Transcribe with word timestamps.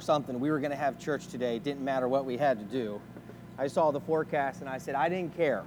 or 0.00 0.02
something, 0.02 0.40
we 0.40 0.50
were 0.50 0.60
going 0.60 0.70
to 0.70 0.78
have 0.78 0.98
church 0.98 1.26
today. 1.26 1.56
It 1.56 1.62
didn't 1.62 1.84
matter 1.84 2.08
what 2.08 2.24
we 2.24 2.38
had 2.38 2.58
to 2.58 2.64
do. 2.64 3.02
I 3.58 3.66
saw 3.66 3.90
the 3.90 4.00
forecast 4.00 4.62
and 4.62 4.68
I 4.70 4.78
said, 4.78 4.94
I 4.94 5.10
didn't 5.10 5.36
care. 5.36 5.62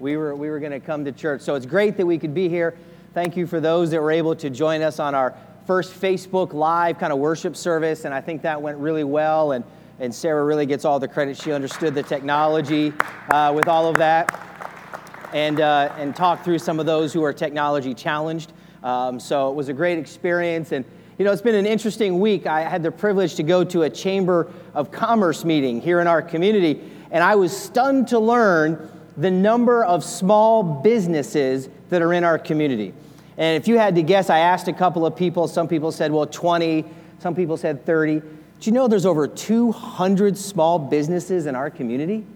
We 0.00 0.16
were, 0.16 0.34
we 0.34 0.50
were 0.50 0.58
going 0.58 0.72
to 0.72 0.80
come 0.80 1.04
to 1.04 1.12
church. 1.12 1.40
So 1.40 1.54
it's 1.54 1.66
great 1.66 1.96
that 1.98 2.04
we 2.04 2.18
could 2.18 2.34
be 2.34 2.48
here. 2.48 2.76
Thank 3.14 3.36
you 3.36 3.46
for 3.46 3.60
those 3.60 3.92
that 3.92 4.02
were 4.02 4.10
able 4.10 4.34
to 4.34 4.50
join 4.50 4.82
us 4.82 4.98
on 4.98 5.14
our 5.14 5.36
first 5.68 5.94
Facebook 5.94 6.52
Live 6.52 6.98
kind 6.98 7.12
of 7.12 7.20
worship 7.20 7.54
service. 7.54 8.04
And 8.04 8.12
I 8.12 8.20
think 8.20 8.42
that 8.42 8.60
went 8.60 8.76
really 8.78 9.04
well. 9.04 9.52
And, 9.52 9.64
and 10.00 10.12
Sarah 10.12 10.44
really 10.44 10.66
gets 10.66 10.84
all 10.84 10.98
the 10.98 11.06
credit. 11.06 11.36
She 11.36 11.52
understood 11.52 11.94
the 11.94 12.02
technology 12.02 12.92
uh, 13.30 13.52
with 13.54 13.68
all 13.68 13.86
of 13.86 13.98
that 13.98 15.28
and, 15.32 15.60
uh, 15.60 15.94
and 15.96 16.16
talked 16.16 16.44
through 16.44 16.58
some 16.58 16.80
of 16.80 16.86
those 16.86 17.12
who 17.12 17.22
are 17.22 17.32
technology 17.32 17.94
challenged. 17.94 18.52
Um, 18.82 19.20
so 19.20 19.48
it 19.48 19.54
was 19.54 19.68
a 19.68 19.72
great 19.72 19.96
experience. 19.96 20.72
And 20.72 20.84
you 21.18 21.24
know, 21.24 21.32
it's 21.32 21.42
been 21.42 21.54
an 21.54 21.66
interesting 21.66 22.20
week. 22.20 22.46
I 22.46 22.60
had 22.60 22.82
the 22.82 22.90
privilege 22.90 23.36
to 23.36 23.42
go 23.42 23.64
to 23.64 23.82
a 23.82 23.90
Chamber 23.90 24.52
of 24.74 24.90
Commerce 24.90 25.44
meeting 25.44 25.80
here 25.80 26.00
in 26.00 26.06
our 26.06 26.20
community, 26.20 26.80
and 27.10 27.24
I 27.24 27.36
was 27.36 27.56
stunned 27.56 28.08
to 28.08 28.18
learn 28.18 28.90
the 29.16 29.30
number 29.30 29.82
of 29.82 30.04
small 30.04 30.62
businesses 30.62 31.70
that 31.88 32.02
are 32.02 32.12
in 32.12 32.22
our 32.22 32.38
community. 32.38 32.92
And 33.38 33.56
if 33.56 33.66
you 33.66 33.78
had 33.78 33.94
to 33.94 34.02
guess, 34.02 34.28
I 34.28 34.40
asked 34.40 34.68
a 34.68 34.72
couple 34.74 35.06
of 35.06 35.16
people. 35.16 35.48
Some 35.48 35.68
people 35.68 35.90
said, 35.90 36.12
well, 36.12 36.26
20, 36.26 36.84
some 37.18 37.34
people 37.34 37.56
said 37.56 37.86
30. 37.86 38.20
Do 38.20 38.26
you 38.62 38.72
know 38.72 38.86
there's 38.86 39.06
over 39.06 39.26
200 39.26 40.36
small 40.36 40.78
businesses 40.78 41.46
in 41.46 41.54
our 41.54 41.70
community? 41.70 42.26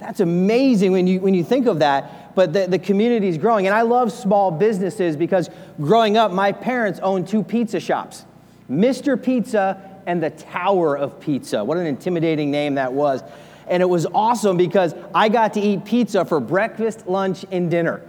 That's 0.00 0.20
amazing 0.20 0.92
when 0.92 1.06
you, 1.06 1.20
when 1.20 1.34
you 1.34 1.44
think 1.44 1.66
of 1.66 1.78
that. 1.80 2.34
But 2.34 2.52
the, 2.52 2.66
the 2.66 2.78
community 2.78 3.28
is 3.28 3.38
growing. 3.38 3.66
And 3.66 3.74
I 3.74 3.82
love 3.82 4.10
small 4.10 4.50
businesses 4.50 5.14
because 5.14 5.50
growing 5.78 6.16
up, 6.16 6.32
my 6.32 6.52
parents 6.52 6.98
owned 7.00 7.28
two 7.28 7.42
pizza 7.42 7.78
shops 7.78 8.24
Mr. 8.70 9.22
Pizza 9.22 10.00
and 10.06 10.22
the 10.22 10.30
Tower 10.30 10.96
of 10.96 11.20
Pizza. 11.20 11.62
What 11.62 11.76
an 11.76 11.86
intimidating 11.86 12.50
name 12.50 12.76
that 12.76 12.92
was. 12.92 13.22
And 13.68 13.82
it 13.82 13.86
was 13.86 14.06
awesome 14.06 14.56
because 14.56 14.94
I 15.14 15.28
got 15.28 15.54
to 15.54 15.60
eat 15.60 15.84
pizza 15.84 16.24
for 16.24 16.40
breakfast, 16.40 17.06
lunch, 17.06 17.44
and 17.52 17.70
dinner. 17.70 18.02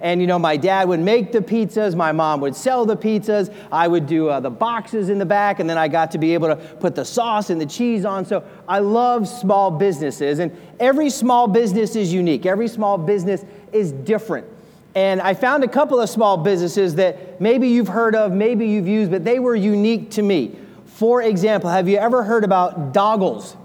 And 0.00 0.20
you 0.20 0.26
know, 0.26 0.38
my 0.38 0.56
dad 0.56 0.88
would 0.88 1.00
make 1.00 1.32
the 1.32 1.40
pizzas, 1.40 1.94
my 1.94 2.12
mom 2.12 2.40
would 2.42 2.54
sell 2.54 2.84
the 2.84 2.96
pizzas, 2.96 3.52
I 3.72 3.88
would 3.88 4.06
do 4.06 4.28
uh, 4.28 4.40
the 4.40 4.50
boxes 4.50 5.08
in 5.08 5.18
the 5.18 5.26
back, 5.26 5.58
and 5.58 5.68
then 5.68 5.78
I 5.78 5.88
got 5.88 6.10
to 6.10 6.18
be 6.18 6.34
able 6.34 6.48
to 6.48 6.56
put 6.56 6.94
the 6.94 7.04
sauce 7.04 7.48
and 7.48 7.60
the 7.60 7.66
cheese 7.66 8.04
on. 8.04 8.26
So 8.26 8.44
I 8.68 8.80
love 8.80 9.26
small 9.26 9.70
businesses, 9.70 10.38
and 10.38 10.54
every 10.78 11.08
small 11.08 11.48
business 11.48 11.96
is 11.96 12.12
unique, 12.12 12.44
every 12.44 12.68
small 12.68 12.98
business 12.98 13.44
is 13.72 13.92
different. 13.92 14.46
And 14.94 15.20
I 15.20 15.34
found 15.34 15.64
a 15.64 15.68
couple 15.68 16.00
of 16.00 16.08
small 16.08 16.38
businesses 16.38 16.94
that 16.96 17.40
maybe 17.40 17.68
you've 17.68 17.88
heard 17.88 18.14
of, 18.14 18.32
maybe 18.32 18.66
you've 18.66 18.88
used, 18.88 19.10
but 19.10 19.24
they 19.24 19.38
were 19.38 19.54
unique 19.54 20.10
to 20.12 20.22
me. 20.22 20.56
For 20.84 21.22
example, 21.22 21.68
have 21.68 21.88
you 21.88 21.98
ever 21.98 22.22
heard 22.22 22.44
about 22.44 22.92
Doggles? 22.92 23.56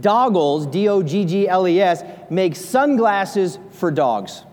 Doggles, 0.00 0.70
D 0.70 0.88
O 0.88 1.02
G 1.02 1.24
G 1.24 1.48
L 1.48 1.66
E 1.66 1.80
S, 1.80 2.02
makes 2.30 2.60
sunglasses 2.60 3.58
for 3.72 3.90
dogs 3.90 4.44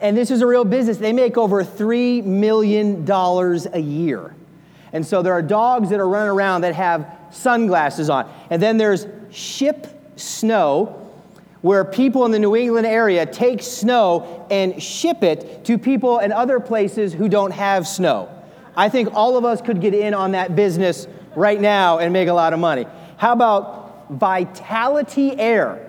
and 0.00 0.16
this 0.16 0.30
is 0.30 0.42
a 0.42 0.46
real 0.46 0.64
business, 0.64 0.98
they 0.98 1.12
make 1.12 1.36
over 1.36 1.64
$3 1.64 2.24
million 2.24 3.08
a 3.08 3.78
year. 3.78 4.34
And 4.92 5.04
so 5.04 5.22
there 5.22 5.32
are 5.32 5.42
dogs 5.42 5.90
that 5.90 6.00
are 6.00 6.08
running 6.08 6.30
around 6.30 6.60
that 6.62 6.74
have 6.74 7.18
sunglasses 7.32 8.08
on. 8.08 8.30
And 8.50 8.62
then 8.62 8.76
there's 8.76 9.06
Ship 9.30 9.86
Snow, 10.16 11.00
where 11.62 11.84
people 11.84 12.24
in 12.26 12.30
the 12.30 12.38
New 12.38 12.54
England 12.54 12.86
area 12.86 13.24
take 13.24 13.62
snow 13.62 14.46
and 14.50 14.82
ship 14.82 15.22
it 15.22 15.64
to 15.64 15.78
people 15.78 16.18
in 16.18 16.30
other 16.30 16.60
places 16.60 17.14
who 17.14 17.28
don't 17.28 17.52
have 17.52 17.88
snow. 17.88 18.28
I 18.76 18.88
think 18.88 19.14
all 19.14 19.38
of 19.38 19.44
us 19.44 19.62
could 19.62 19.80
get 19.80 19.94
in 19.94 20.14
on 20.14 20.32
that 20.32 20.54
business 20.54 21.08
right 21.34 21.60
now 21.60 21.98
and 21.98 22.12
make 22.12 22.28
a 22.28 22.32
lot 22.34 22.52
of 22.52 22.58
money. 22.58 22.86
How 23.16 23.32
about 23.32 24.10
Vitality 24.10 25.38
Air? 25.38 25.83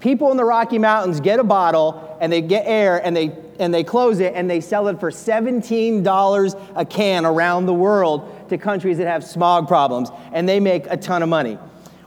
People 0.00 0.30
in 0.30 0.36
the 0.36 0.44
Rocky 0.44 0.78
Mountains 0.78 1.20
get 1.20 1.38
a 1.38 1.44
bottle 1.44 2.16
and 2.20 2.32
they 2.32 2.40
get 2.40 2.64
air 2.66 3.04
and 3.04 3.14
they 3.14 3.36
and 3.60 3.74
they 3.74 3.84
close 3.84 4.20
it 4.20 4.32
and 4.34 4.48
they 4.48 4.62
sell 4.62 4.88
it 4.88 4.98
for 4.98 5.10
$17 5.10 6.60
a 6.74 6.84
can 6.86 7.26
around 7.26 7.66
the 7.66 7.74
world 7.74 8.48
to 8.48 8.56
countries 8.56 8.96
that 8.96 9.06
have 9.06 9.22
smog 9.22 9.68
problems 9.68 10.08
and 10.32 10.48
they 10.48 10.58
make 10.58 10.86
a 10.86 10.96
ton 10.96 11.22
of 11.22 11.28
money. 11.28 11.58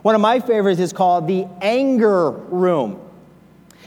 One 0.02 0.16
of 0.16 0.22
my 0.22 0.40
favorites 0.40 0.80
is 0.80 0.92
called 0.92 1.28
the 1.28 1.48
anger 1.62 2.32
room. 2.32 3.00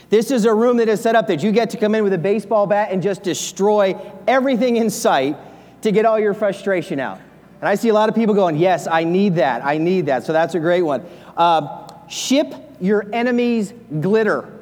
This 0.09 0.31
is 0.31 0.45
a 0.45 0.53
room 0.53 0.77
that 0.77 0.87
is 0.87 1.01
set 1.01 1.15
up 1.15 1.27
that 1.27 1.43
you 1.43 1.51
get 1.51 1.69
to 1.71 1.77
come 1.77 1.93
in 1.93 2.05
with 2.05 2.13
a 2.13 2.17
baseball 2.17 2.65
bat 2.65 2.89
and 2.91 3.03
just 3.03 3.21
destroy 3.21 3.99
everything 4.25 4.77
in 4.77 4.89
sight 4.89 5.35
to 5.81 5.91
get 5.91 6.05
all 6.05 6.17
your 6.17 6.33
frustration 6.33 7.01
out. 7.01 7.19
And 7.59 7.67
I 7.67 7.75
see 7.75 7.89
a 7.89 7.93
lot 7.93 8.07
of 8.07 8.15
people 8.15 8.33
going, 8.33 8.55
Yes, 8.55 8.87
I 8.87 9.03
need 9.03 9.35
that. 9.35 9.65
I 9.65 9.77
need 9.77 10.05
that. 10.05 10.23
So 10.23 10.31
that's 10.31 10.55
a 10.55 10.59
great 10.59 10.83
one. 10.83 11.05
Uh, 11.35 11.87
ship 12.07 12.53
your 12.79 13.05
enemy's 13.13 13.73
glitter. 13.99 14.53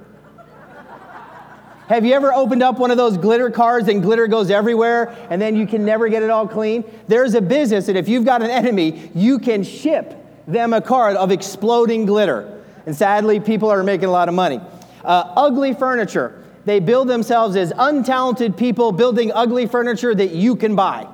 Have 1.88 2.04
you 2.04 2.14
ever 2.14 2.34
opened 2.34 2.64
up 2.64 2.80
one 2.80 2.90
of 2.90 2.98
those 2.98 3.16
glitter 3.16 3.52
cards 3.52 3.88
and 3.90 4.02
glitter 4.02 4.26
goes 4.26 4.50
everywhere 4.50 5.16
and 5.30 5.40
then 5.40 5.56
you 5.56 5.68
can 5.68 5.86
never 5.86 6.10
get 6.10 6.24
it 6.24 6.32
all 6.32 6.48
clean? 6.48 6.84
There's 7.08 7.36
a 7.36 7.42
business 7.42 7.86
that 7.86 7.96
if 7.96 8.10
you've 8.10 8.26
got 8.26 8.42
an 8.42 8.50
enemy, 8.50 9.12
you 9.14 9.38
can 9.38 9.64
ship 9.64 10.16
them 10.48 10.74
a 10.74 10.82
card 10.82 11.16
of 11.16 11.32
exploding 11.32 12.08
glitter. 12.08 12.64
And 12.88 12.96
sadly, 12.96 13.40
people 13.40 13.70
are 13.70 13.84
making 13.84 14.08
a 14.08 14.12
lot 14.12 14.30
of 14.30 14.36
money. 14.36 14.60
Uh, 15.04 15.34
ugly 15.36 15.74
furniture. 15.76 16.44
They 16.66 16.80
build 16.80 17.08
themselves 17.08 17.56
as 17.56 17.72
untalented 17.74 18.58
people 18.58 18.92
building 18.92 19.32
ugly 19.32 19.68
furniture 19.68 20.16
that 20.16 20.32
you 20.32 20.56
can 20.56 20.76
buy. 20.76 21.08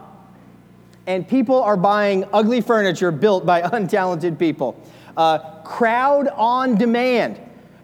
And 1.06 1.28
people 1.28 1.62
are 1.62 1.76
buying 1.76 2.24
ugly 2.32 2.62
furniture 2.62 3.12
built 3.12 3.46
by 3.46 3.62
untalented 3.74 4.40
people. 4.40 4.82
Uh, 5.18 5.40
crowd 5.64 6.28
on 6.30 6.76
demand 6.76 7.40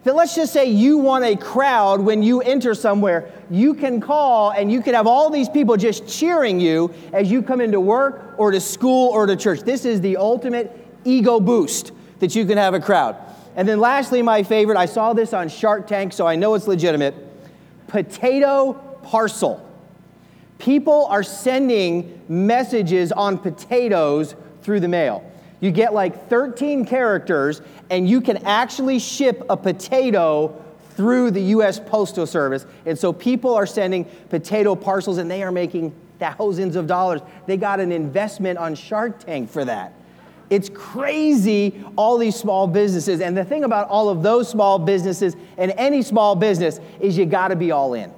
that 0.07 0.15
let's 0.15 0.35
just 0.35 0.53
say 0.53 0.65
you 0.69 0.97
want 0.97 1.25
a 1.25 1.35
crowd 1.35 1.99
when 1.99 2.23
you 2.23 2.39
enter 2.41 2.73
somewhere, 2.73 3.29
you 3.49 3.73
can 3.73 3.99
call 3.99 4.51
and 4.51 4.71
you 4.71 4.81
can 4.81 4.93
have 4.93 5.05
all 5.05 5.29
these 5.29 5.49
people 5.49 5.75
just 5.75 6.07
cheering 6.07 6.61
you 6.61 6.93
as 7.11 7.29
you 7.29 7.41
come 7.41 7.59
into 7.59 7.81
work 7.81 8.33
or 8.37 8.51
to 8.51 8.61
school 8.61 9.09
or 9.09 9.25
to 9.25 9.35
church. 9.35 9.59
This 9.61 9.83
is 9.83 9.99
the 9.99 10.15
ultimate 10.15 10.71
ego 11.03 11.41
boost 11.41 11.91
that 12.19 12.35
you 12.35 12.45
can 12.45 12.57
have 12.57 12.73
a 12.73 12.79
crowd. 12.79 13.17
And 13.57 13.67
then 13.67 13.81
lastly, 13.81 14.21
my 14.21 14.43
favorite, 14.43 14.77
I 14.77 14.85
saw 14.85 15.11
this 15.11 15.33
on 15.33 15.49
Shark 15.49 15.87
Tank, 15.87 16.13
so 16.13 16.25
I 16.25 16.37
know 16.37 16.53
it's 16.53 16.67
legitimate 16.67 17.13
potato 17.87 18.73
parcel. 19.03 19.63
People 20.57 21.05
are 21.07 21.23
sending 21.23 22.21
messages 22.29 23.11
on 23.11 23.37
potatoes 23.37 24.35
through 24.61 24.79
the 24.79 24.87
mail. 24.87 25.29
You 25.59 25.71
get 25.71 25.93
like 25.93 26.29
13 26.29 26.85
characters, 26.85 27.61
and 27.89 28.07
you 28.07 28.21
can 28.21 28.37
actually 28.45 28.99
ship 28.99 29.43
a 29.49 29.57
potato 29.57 30.63
through 30.91 31.31
the 31.31 31.41
US 31.41 31.79
Postal 31.79 32.25
Service. 32.25 32.65
And 32.85 32.97
so 32.97 33.13
people 33.13 33.53
are 33.53 33.65
sending 33.65 34.05
potato 34.29 34.75
parcels, 34.75 35.17
and 35.17 35.29
they 35.29 35.43
are 35.43 35.51
making 35.51 35.93
thousands 36.19 36.75
of 36.75 36.87
dollars. 36.87 37.21
They 37.45 37.57
got 37.57 37.79
an 37.79 37.91
investment 37.91 38.57
on 38.57 38.75
Shark 38.75 39.19
Tank 39.19 39.49
for 39.49 39.65
that. 39.65 39.93
It's 40.49 40.69
crazy, 40.69 41.83
all 41.97 42.17
these 42.17 42.35
small 42.35 42.67
businesses. 42.67 43.19
And 43.19 43.35
the 43.35 43.43
thing 43.43 43.63
about 43.63 43.89
all 43.89 44.09
of 44.09 44.23
those 44.23 44.49
small 44.49 44.79
businesses 44.79 45.35
and 45.57 45.73
any 45.77 46.01
small 46.01 46.35
business 46.35 46.79
is 46.99 47.17
you 47.17 47.25
got 47.25 47.49
to 47.49 47.55
be 47.55 47.71
all 47.71 47.93
in. 47.93 48.11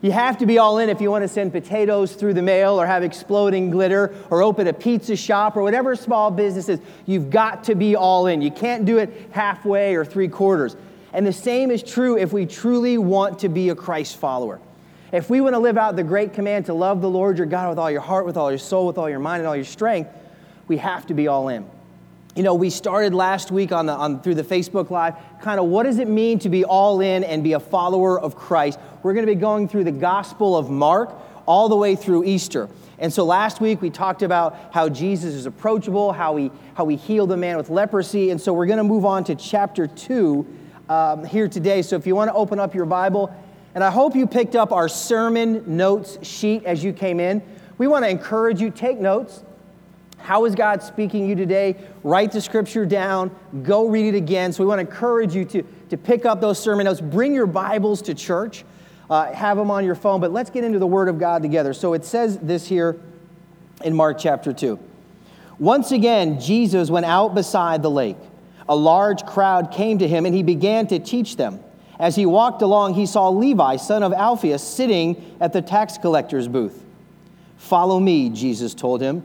You 0.00 0.12
have 0.12 0.38
to 0.38 0.46
be 0.46 0.58
all 0.58 0.78
in 0.78 0.90
if 0.90 1.00
you 1.00 1.10
want 1.10 1.22
to 1.22 1.28
send 1.28 1.50
potatoes 1.50 2.12
through 2.12 2.34
the 2.34 2.42
mail 2.42 2.80
or 2.80 2.86
have 2.86 3.02
exploding 3.02 3.70
glitter 3.70 4.14
or 4.30 4.42
open 4.42 4.68
a 4.68 4.72
pizza 4.72 5.16
shop 5.16 5.56
or 5.56 5.62
whatever 5.62 5.96
small 5.96 6.30
business 6.30 6.68
is. 6.68 6.78
You've 7.04 7.30
got 7.30 7.64
to 7.64 7.74
be 7.74 7.96
all 7.96 8.28
in. 8.28 8.40
You 8.40 8.52
can't 8.52 8.84
do 8.84 8.98
it 8.98 9.28
halfway 9.32 9.96
or 9.96 10.04
three 10.04 10.28
quarters. 10.28 10.76
And 11.12 11.26
the 11.26 11.32
same 11.32 11.72
is 11.72 11.82
true 11.82 12.16
if 12.16 12.32
we 12.32 12.46
truly 12.46 12.96
want 12.96 13.40
to 13.40 13.48
be 13.48 13.70
a 13.70 13.74
Christ 13.74 14.18
follower. 14.18 14.60
If 15.10 15.30
we 15.30 15.40
want 15.40 15.54
to 15.54 15.58
live 15.58 15.76
out 15.76 15.96
the 15.96 16.04
great 16.04 16.32
command 16.32 16.66
to 16.66 16.74
love 16.74 17.00
the 17.00 17.08
Lord 17.08 17.38
your 17.38 17.46
God 17.46 17.70
with 17.70 17.78
all 17.78 17.90
your 17.90 18.02
heart, 18.02 18.24
with 18.24 18.36
all 18.36 18.50
your 18.50 18.58
soul, 18.58 18.86
with 18.86 18.98
all 18.98 19.08
your 19.08 19.18
mind, 19.18 19.40
and 19.40 19.48
all 19.48 19.56
your 19.56 19.64
strength, 19.64 20.10
we 20.68 20.76
have 20.76 21.06
to 21.06 21.14
be 21.14 21.26
all 21.26 21.48
in. 21.48 21.68
You 22.34 22.42
know, 22.42 22.54
we 22.54 22.70
started 22.70 23.14
last 23.14 23.50
week 23.50 23.72
on 23.72 23.86
the, 23.86 23.92
on, 23.92 24.20
through 24.22 24.36
the 24.36 24.44
Facebook 24.44 24.90
Live, 24.90 25.14
kind 25.40 25.58
of 25.58 25.66
what 25.66 25.84
does 25.84 25.98
it 25.98 26.08
mean 26.08 26.38
to 26.40 26.48
be 26.48 26.64
all 26.64 27.00
in 27.00 27.24
and 27.24 27.42
be 27.42 27.54
a 27.54 27.60
follower 27.60 28.20
of 28.20 28.36
Christ? 28.36 28.78
We're 29.02 29.14
going 29.14 29.26
to 29.26 29.32
be 29.32 29.40
going 29.40 29.68
through 29.68 29.84
the 29.84 29.92
Gospel 29.92 30.56
of 30.56 30.70
Mark 30.70 31.14
all 31.46 31.68
the 31.68 31.76
way 31.76 31.96
through 31.96 32.24
Easter. 32.24 32.68
And 32.98 33.12
so 33.12 33.24
last 33.24 33.60
week 33.60 33.80
we 33.80 33.90
talked 33.90 34.22
about 34.22 34.56
how 34.72 34.88
Jesus 34.88 35.34
is 35.34 35.46
approachable, 35.46 36.12
how 36.12 36.36
he, 36.36 36.50
how 36.74 36.86
he 36.86 36.96
healed 36.96 37.32
a 37.32 37.36
man 37.36 37.56
with 37.56 37.70
leprosy. 37.70 38.30
And 38.30 38.40
so 38.40 38.52
we're 38.52 38.66
going 38.66 38.78
to 38.78 38.84
move 38.84 39.04
on 39.04 39.24
to 39.24 39.34
chapter 39.34 39.86
2 39.86 40.46
um, 40.88 41.24
here 41.24 41.48
today. 41.48 41.82
So 41.82 41.96
if 41.96 42.06
you 42.06 42.14
want 42.14 42.28
to 42.28 42.34
open 42.34 42.60
up 42.60 42.74
your 42.74 42.86
Bible, 42.86 43.34
and 43.74 43.84
I 43.84 43.90
hope 43.90 44.16
you 44.16 44.26
picked 44.26 44.56
up 44.56 44.72
our 44.72 44.88
sermon 44.88 45.62
notes 45.76 46.18
sheet 46.26 46.64
as 46.64 46.82
you 46.82 46.92
came 46.92 47.20
in. 47.20 47.42
We 47.78 47.86
want 47.86 48.04
to 48.04 48.10
encourage 48.10 48.60
you, 48.60 48.70
take 48.70 48.98
notes. 48.98 49.44
How 50.18 50.44
is 50.44 50.54
God 50.54 50.82
speaking 50.82 51.28
you 51.28 51.34
today? 51.34 51.76
Write 52.02 52.32
the 52.32 52.40
scripture 52.40 52.84
down, 52.84 53.34
go 53.62 53.88
read 53.88 54.14
it 54.14 54.16
again. 54.16 54.52
So 54.52 54.62
we 54.62 54.68
want 54.68 54.78
to 54.78 54.86
encourage 54.86 55.34
you 55.34 55.44
to, 55.46 55.62
to 55.90 55.96
pick 55.96 56.26
up 56.26 56.40
those 56.40 56.58
sermon 56.58 56.84
notes. 56.84 57.00
Bring 57.00 57.34
your 57.34 57.46
Bibles 57.46 58.02
to 58.02 58.14
church, 58.14 58.64
uh, 59.08 59.32
have 59.32 59.56
them 59.56 59.70
on 59.70 59.84
your 59.84 59.94
phone, 59.94 60.20
but 60.20 60.32
let's 60.32 60.50
get 60.50 60.64
into 60.64 60.78
the 60.78 60.86
Word 60.86 61.08
of 61.08 61.18
God 61.18 61.42
together. 61.42 61.72
So 61.72 61.94
it 61.94 62.04
says 62.04 62.38
this 62.38 62.66
here 62.66 63.00
in 63.82 63.94
Mark 63.94 64.18
chapter 64.18 64.52
2. 64.52 64.78
Once 65.58 65.92
again, 65.92 66.40
Jesus 66.40 66.90
went 66.90 67.06
out 67.06 67.34
beside 67.34 67.82
the 67.82 67.90
lake. 67.90 68.18
A 68.68 68.76
large 68.76 69.24
crowd 69.24 69.72
came 69.72 69.98
to 69.98 70.06
him, 70.06 70.26
and 70.26 70.34
he 70.34 70.42
began 70.42 70.86
to 70.88 70.98
teach 70.98 71.36
them. 71.36 71.60
As 71.98 72.14
he 72.14 72.26
walked 72.26 72.62
along, 72.62 72.94
he 72.94 73.06
saw 73.06 73.28
Levi, 73.28 73.76
son 73.76 74.02
of 74.02 74.12
Alphaeus, 74.12 74.62
sitting 74.62 75.36
at 75.40 75.52
the 75.52 75.62
tax 75.62 75.98
collector's 75.98 76.46
booth. 76.46 76.84
Follow 77.56 77.98
me, 77.98 78.30
Jesus 78.30 78.72
told 78.74 79.00
him. 79.00 79.24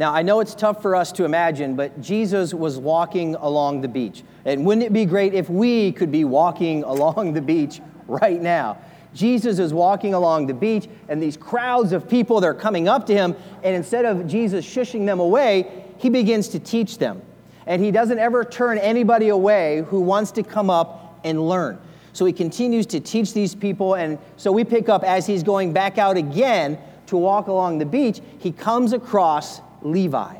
Now, 0.00 0.14
I 0.14 0.22
know 0.22 0.40
it's 0.40 0.54
tough 0.54 0.80
for 0.80 0.96
us 0.96 1.12
to 1.12 1.26
imagine, 1.26 1.76
but 1.76 2.00
Jesus 2.00 2.54
was 2.54 2.78
walking 2.78 3.34
along 3.34 3.82
the 3.82 3.88
beach. 3.88 4.24
And 4.46 4.64
wouldn't 4.64 4.86
it 4.86 4.94
be 4.94 5.04
great 5.04 5.34
if 5.34 5.50
we 5.50 5.92
could 5.92 6.10
be 6.10 6.24
walking 6.24 6.82
along 6.84 7.34
the 7.34 7.42
beach 7.42 7.82
right 8.08 8.40
now? 8.40 8.78
Jesus 9.12 9.58
is 9.58 9.74
walking 9.74 10.14
along 10.14 10.46
the 10.46 10.54
beach, 10.54 10.88
and 11.10 11.22
these 11.22 11.36
crowds 11.36 11.92
of 11.92 12.08
people, 12.08 12.40
they're 12.40 12.54
coming 12.54 12.88
up 12.88 13.04
to 13.08 13.14
him, 13.14 13.36
and 13.62 13.76
instead 13.76 14.06
of 14.06 14.26
Jesus 14.26 14.64
shushing 14.64 15.04
them 15.04 15.20
away, 15.20 15.84
he 15.98 16.08
begins 16.08 16.48
to 16.48 16.58
teach 16.58 16.96
them. 16.96 17.20
And 17.66 17.84
he 17.84 17.90
doesn't 17.90 18.18
ever 18.18 18.42
turn 18.42 18.78
anybody 18.78 19.28
away 19.28 19.84
who 19.88 20.00
wants 20.00 20.30
to 20.30 20.42
come 20.42 20.70
up 20.70 21.20
and 21.24 21.46
learn. 21.46 21.78
So 22.14 22.24
he 22.24 22.32
continues 22.32 22.86
to 22.86 23.00
teach 23.00 23.34
these 23.34 23.54
people, 23.54 23.96
and 23.96 24.18
so 24.38 24.50
we 24.50 24.64
pick 24.64 24.88
up 24.88 25.04
as 25.04 25.26
he's 25.26 25.42
going 25.42 25.74
back 25.74 25.98
out 25.98 26.16
again 26.16 26.78
to 27.08 27.18
walk 27.18 27.48
along 27.48 27.76
the 27.76 27.84
beach, 27.84 28.22
he 28.38 28.50
comes 28.50 28.94
across 28.94 29.60
Levi. 29.82 30.36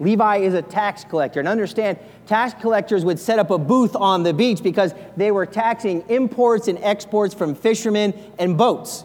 Levi 0.00 0.36
is 0.38 0.54
a 0.54 0.62
tax 0.62 1.04
collector. 1.04 1.40
And 1.40 1.48
understand, 1.48 1.98
tax 2.26 2.60
collectors 2.60 3.04
would 3.04 3.18
set 3.18 3.38
up 3.38 3.50
a 3.50 3.58
booth 3.58 3.94
on 3.94 4.22
the 4.22 4.34
beach 4.34 4.62
because 4.62 4.94
they 5.16 5.30
were 5.30 5.46
taxing 5.46 6.04
imports 6.08 6.68
and 6.68 6.78
exports 6.82 7.34
from 7.34 7.54
fishermen 7.54 8.12
and 8.38 8.58
boats. 8.58 9.04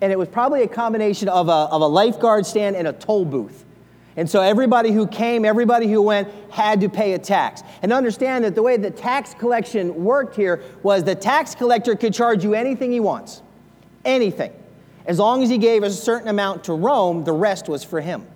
And 0.00 0.12
it 0.12 0.18
was 0.18 0.28
probably 0.28 0.62
a 0.62 0.68
combination 0.68 1.28
of 1.28 1.48
a, 1.48 1.52
of 1.52 1.82
a 1.82 1.86
lifeguard 1.86 2.46
stand 2.46 2.76
and 2.76 2.86
a 2.86 2.92
toll 2.92 3.24
booth. 3.24 3.64
And 4.16 4.28
so 4.28 4.40
everybody 4.40 4.90
who 4.90 5.06
came, 5.06 5.44
everybody 5.44 5.86
who 5.88 6.02
went 6.02 6.28
had 6.50 6.80
to 6.80 6.88
pay 6.88 7.14
a 7.14 7.18
tax. 7.18 7.62
And 7.82 7.92
understand 7.92 8.44
that 8.44 8.54
the 8.54 8.62
way 8.62 8.76
the 8.76 8.90
tax 8.90 9.34
collection 9.34 10.04
worked 10.04 10.34
here 10.34 10.62
was 10.82 11.04
the 11.04 11.14
tax 11.14 11.54
collector 11.54 11.94
could 11.94 12.14
charge 12.14 12.42
you 12.42 12.54
anything 12.54 12.90
he 12.90 13.00
wants. 13.00 13.42
Anything. 14.04 14.52
As 15.06 15.18
long 15.18 15.42
as 15.42 15.48
he 15.48 15.58
gave 15.58 15.84
a 15.84 15.90
certain 15.90 16.28
amount 16.28 16.64
to 16.64 16.72
Rome, 16.72 17.24
the 17.24 17.32
rest 17.32 17.68
was 17.68 17.84
for 17.84 18.00
him. 18.00 18.26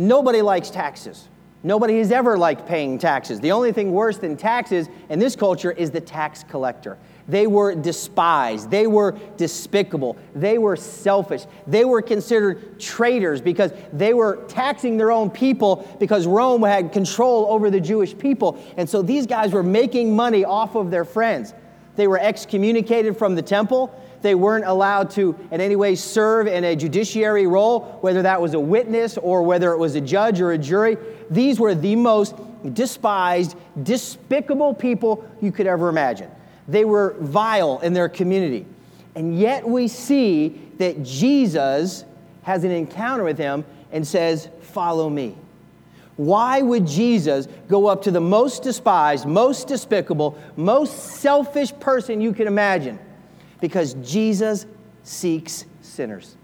Nobody 0.00 0.40
likes 0.40 0.70
taxes. 0.70 1.28
Nobody 1.62 1.98
has 1.98 2.10
ever 2.10 2.38
liked 2.38 2.66
paying 2.66 2.96
taxes. 2.96 3.38
The 3.38 3.52
only 3.52 3.70
thing 3.70 3.92
worse 3.92 4.16
than 4.16 4.34
taxes 4.34 4.88
in 5.10 5.18
this 5.18 5.36
culture 5.36 5.72
is 5.72 5.90
the 5.90 6.00
tax 6.00 6.42
collector. 6.42 6.96
They 7.28 7.46
were 7.46 7.74
despised. 7.74 8.70
They 8.70 8.86
were 8.86 9.18
despicable. 9.36 10.16
They 10.34 10.56
were 10.56 10.74
selfish. 10.76 11.44
They 11.66 11.84
were 11.84 12.00
considered 12.00 12.80
traitors 12.80 13.42
because 13.42 13.72
they 13.92 14.14
were 14.14 14.42
taxing 14.48 14.96
their 14.96 15.12
own 15.12 15.28
people 15.28 15.86
because 16.00 16.26
Rome 16.26 16.62
had 16.62 16.92
control 16.92 17.48
over 17.50 17.70
the 17.70 17.80
Jewish 17.80 18.16
people. 18.16 18.58
And 18.78 18.88
so 18.88 19.02
these 19.02 19.26
guys 19.26 19.52
were 19.52 19.62
making 19.62 20.16
money 20.16 20.46
off 20.46 20.76
of 20.76 20.90
their 20.90 21.04
friends. 21.04 21.52
They 21.96 22.06
were 22.06 22.18
excommunicated 22.18 23.18
from 23.18 23.34
the 23.34 23.42
temple. 23.42 23.94
They 24.22 24.34
weren't 24.34 24.66
allowed 24.66 25.10
to 25.12 25.34
in 25.50 25.60
any 25.60 25.76
way 25.76 25.94
serve 25.94 26.46
in 26.46 26.64
a 26.64 26.76
judiciary 26.76 27.46
role, 27.46 27.98
whether 28.00 28.22
that 28.22 28.40
was 28.40 28.54
a 28.54 28.60
witness 28.60 29.16
or 29.16 29.42
whether 29.42 29.72
it 29.72 29.78
was 29.78 29.94
a 29.94 30.00
judge 30.00 30.40
or 30.40 30.52
a 30.52 30.58
jury. 30.58 30.98
These 31.30 31.58
were 31.58 31.74
the 31.74 31.96
most 31.96 32.34
despised, 32.74 33.56
despicable 33.82 34.74
people 34.74 35.28
you 35.40 35.52
could 35.52 35.66
ever 35.66 35.88
imagine. 35.88 36.30
They 36.68 36.84
were 36.84 37.16
vile 37.20 37.80
in 37.80 37.94
their 37.94 38.08
community. 38.08 38.66
And 39.14 39.38
yet 39.38 39.66
we 39.66 39.88
see 39.88 40.60
that 40.78 41.02
Jesus 41.02 42.04
has 42.42 42.64
an 42.64 42.70
encounter 42.70 43.24
with 43.24 43.38
him 43.38 43.64
and 43.90 44.06
says, 44.06 44.48
Follow 44.60 45.08
me. 45.08 45.36
Why 46.16 46.60
would 46.60 46.86
Jesus 46.86 47.48
go 47.66 47.86
up 47.86 48.02
to 48.02 48.10
the 48.10 48.20
most 48.20 48.62
despised, 48.62 49.26
most 49.26 49.66
despicable, 49.66 50.38
most 50.54 51.16
selfish 51.16 51.72
person 51.80 52.20
you 52.20 52.34
can 52.34 52.46
imagine? 52.46 52.98
Because 53.60 53.94
Jesus 53.94 54.66
seeks 55.02 55.64
sinners. 55.82 56.36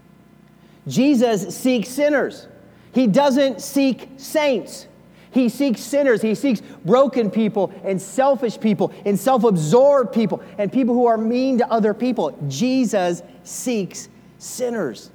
Jesus 0.87 1.55
seeks 1.55 1.89
sinners. 1.89 2.47
He 2.93 3.07
doesn't 3.07 3.61
seek 3.61 4.09
saints. 4.17 4.87
He 5.31 5.49
seeks 5.49 5.81
sinners. 5.81 6.21
He 6.21 6.33
seeks 6.33 6.61
broken 6.85 7.29
people 7.29 7.71
and 7.83 8.01
selfish 8.01 8.59
people 8.59 8.93
and 9.05 9.19
self 9.19 9.43
absorbed 9.43 10.13
people 10.13 10.41
and 10.57 10.71
people 10.71 10.95
who 10.95 11.05
are 11.05 11.17
mean 11.17 11.57
to 11.59 11.71
other 11.71 11.93
people. 11.93 12.37
Jesus 12.47 13.21
seeks 13.43 14.09
sinners. 14.39 15.11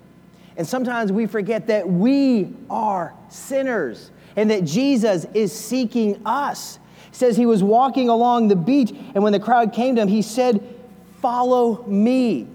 And 0.56 0.66
sometimes 0.66 1.10
we 1.10 1.26
forget 1.26 1.66
that 1.68 1.88
we 1.88 2.54
are 2.68 3.14
sinners 3.28 4.10
and 4.36 4.50
that 4.50 4.64
Jesus 4.64 5.26
is 5.34 5.52
seeking 5.52 6.20
us. 6.26 6.78
He 7.10 7.16
says 7.16 7.36
he 7.36 7.46
was 7.46 7.62
walking 7.62 8.08
along 8.08 8.48
the 8.48 8.56
beach, 8.56 8.90
and 8.90 9.22
when 9.22 9.32
the 9.32 9.40
crowd 9.40 9.72
came 9.72 9.96
to 9.96 10.02
him, 10.02 10.08
he 10.08 10.22
said, 10.22 10.62
Follow 11.22 11.84
me. 11.86 12.48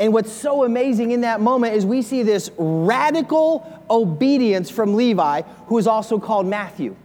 And 0.00 0.12
what's 0.12 0.32
so 0.32 0.64
amazing 0.64 1.12
in 1.12 1.22
that 1.22 1.40
moment 1.40 1.74
is 1.74 1.86
we 1.86 2.02
see 2.02 2.22
this 2.22 2.50
radical 2.58 3.82
obedience 3.88 4.70
from 4.70 4.94
Levi, 4.94 5.42
who 5.66 5.78
is 5.78 5.86
also 5.86 6.18
called 6.18 6.46
Matthew. 6.46 6.96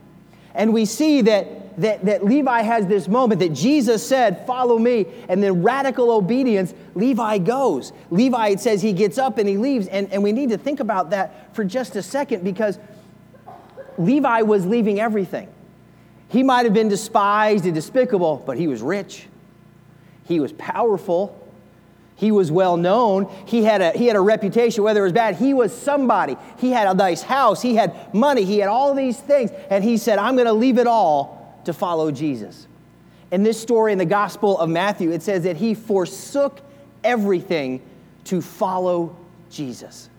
And 0.53 0.73
we 0.73 0.85
see 0.85 1.21
that, 1.21 1.79
that, 1.81 2.05
that 2.05 2.25
Levi 2.25 2.61
has 2.61 2.85
this 2.87 3.07
moment 3.07 3.39
that 3.39 3.53
Jesus 3.53 4.05
said, 4.05 4.45
Follow 4.45 4.77
me. 4.77 5.05
And 5.29 5.41
then 5.41 5.63
radical 5.63 6.11
obedience, 6.11 6.73
Levi 6.93 7.39
goes. 7.39 7.93
Levi, 8.11 8.49
it 8.49 8.59
says 8.59 8.81
he 8.81 8.93
gets 8.93 9.17
up 9.17 9.37
and 9.37 9.47
he 9.47 9.57
leaves. 9.57 9.87
And, 9.87 10.11
and 10.11 10.21
we 10.21 10.31
need 10.31 10.49
to 10.49 10.57
think 10.57 10.79
about 10.79 11.11
that 11.11 11.55
for 11.55 11.63
just 11.63 11.95
a 11.95 12.03
second 12.03 12.43
because 12.43 12.77
Levi 13.97 14.41
was 14.41 14.65
leaving 14.65 14.99
everything. 14.99 15.47
He 16.29 16.41
might 16.41 16.65
have 16.65 16.73
been 16.73 16.89
despised 16.89 17.65
and 17.65 17.75
despicable, 17.75 18.43
but 18.45 18.57
he 18.57 18.67
was 18.67 18.81
rich. 18.81 19.27
He 20.25 20.39
was 20.39 20.51
powerful. 20.53 21.39
He 22.15 22.31
was 22.31 22.51
well 22.51 22.77
known. 22.77 23.29
He 23.45 23.63
had, 23.63 23.81
a, 23.81 23.91
he 23.91 24.07
had 24.07 24.15
a 24.15 24.21
reputation, 24.21 24.83
whether 24.83 25.01
it 25.01 25.03
was 25.03 25.13
bad. 25.13 25.35
He 25.35 25.53
was 25.53 25.75
somebody. 25.75 26.37
He 26.57 26.71
had 26.71 26.87
a 26.87 26.93
nice 26.93 27.21
house. 27.21 27.61
He 27.61 27.75
had 27.75 28.13
money. 28.13 28.45
He 28.45 28.59
had 28.59 28.69
all 28.69 28.93
these 28.93 29.19
things. 29.19 29.51
And 29.69 29.83
he 29.83 29.97
said, 29.97 30.19
I'm 30.19 30.35
going 30.35 30.47
to 30.47 30.53
leave 30.53 30.77
it 30.77 30.87
all 30.87 31.61
to 31.65 31.73
follow 31.73 32.11
Jesus. 32.11 32.67
In 33.31 33.43
this 33.43 33.59
story 33.59 33.91
in 33.91 33.97
the 33.97 34.05
Gospel 34.05 34.57
of 34.57 34.69
Matthew, 34.69 35.11
it 35.11 35.23
says 35.23 35.43
that 35.43 35.57
he 35.57 35.73
forsook 35.73 36.61
everything 37.03 37.81
to 38.25 38.41
follow 38.41 39.15
Jesus. 39.49 40.09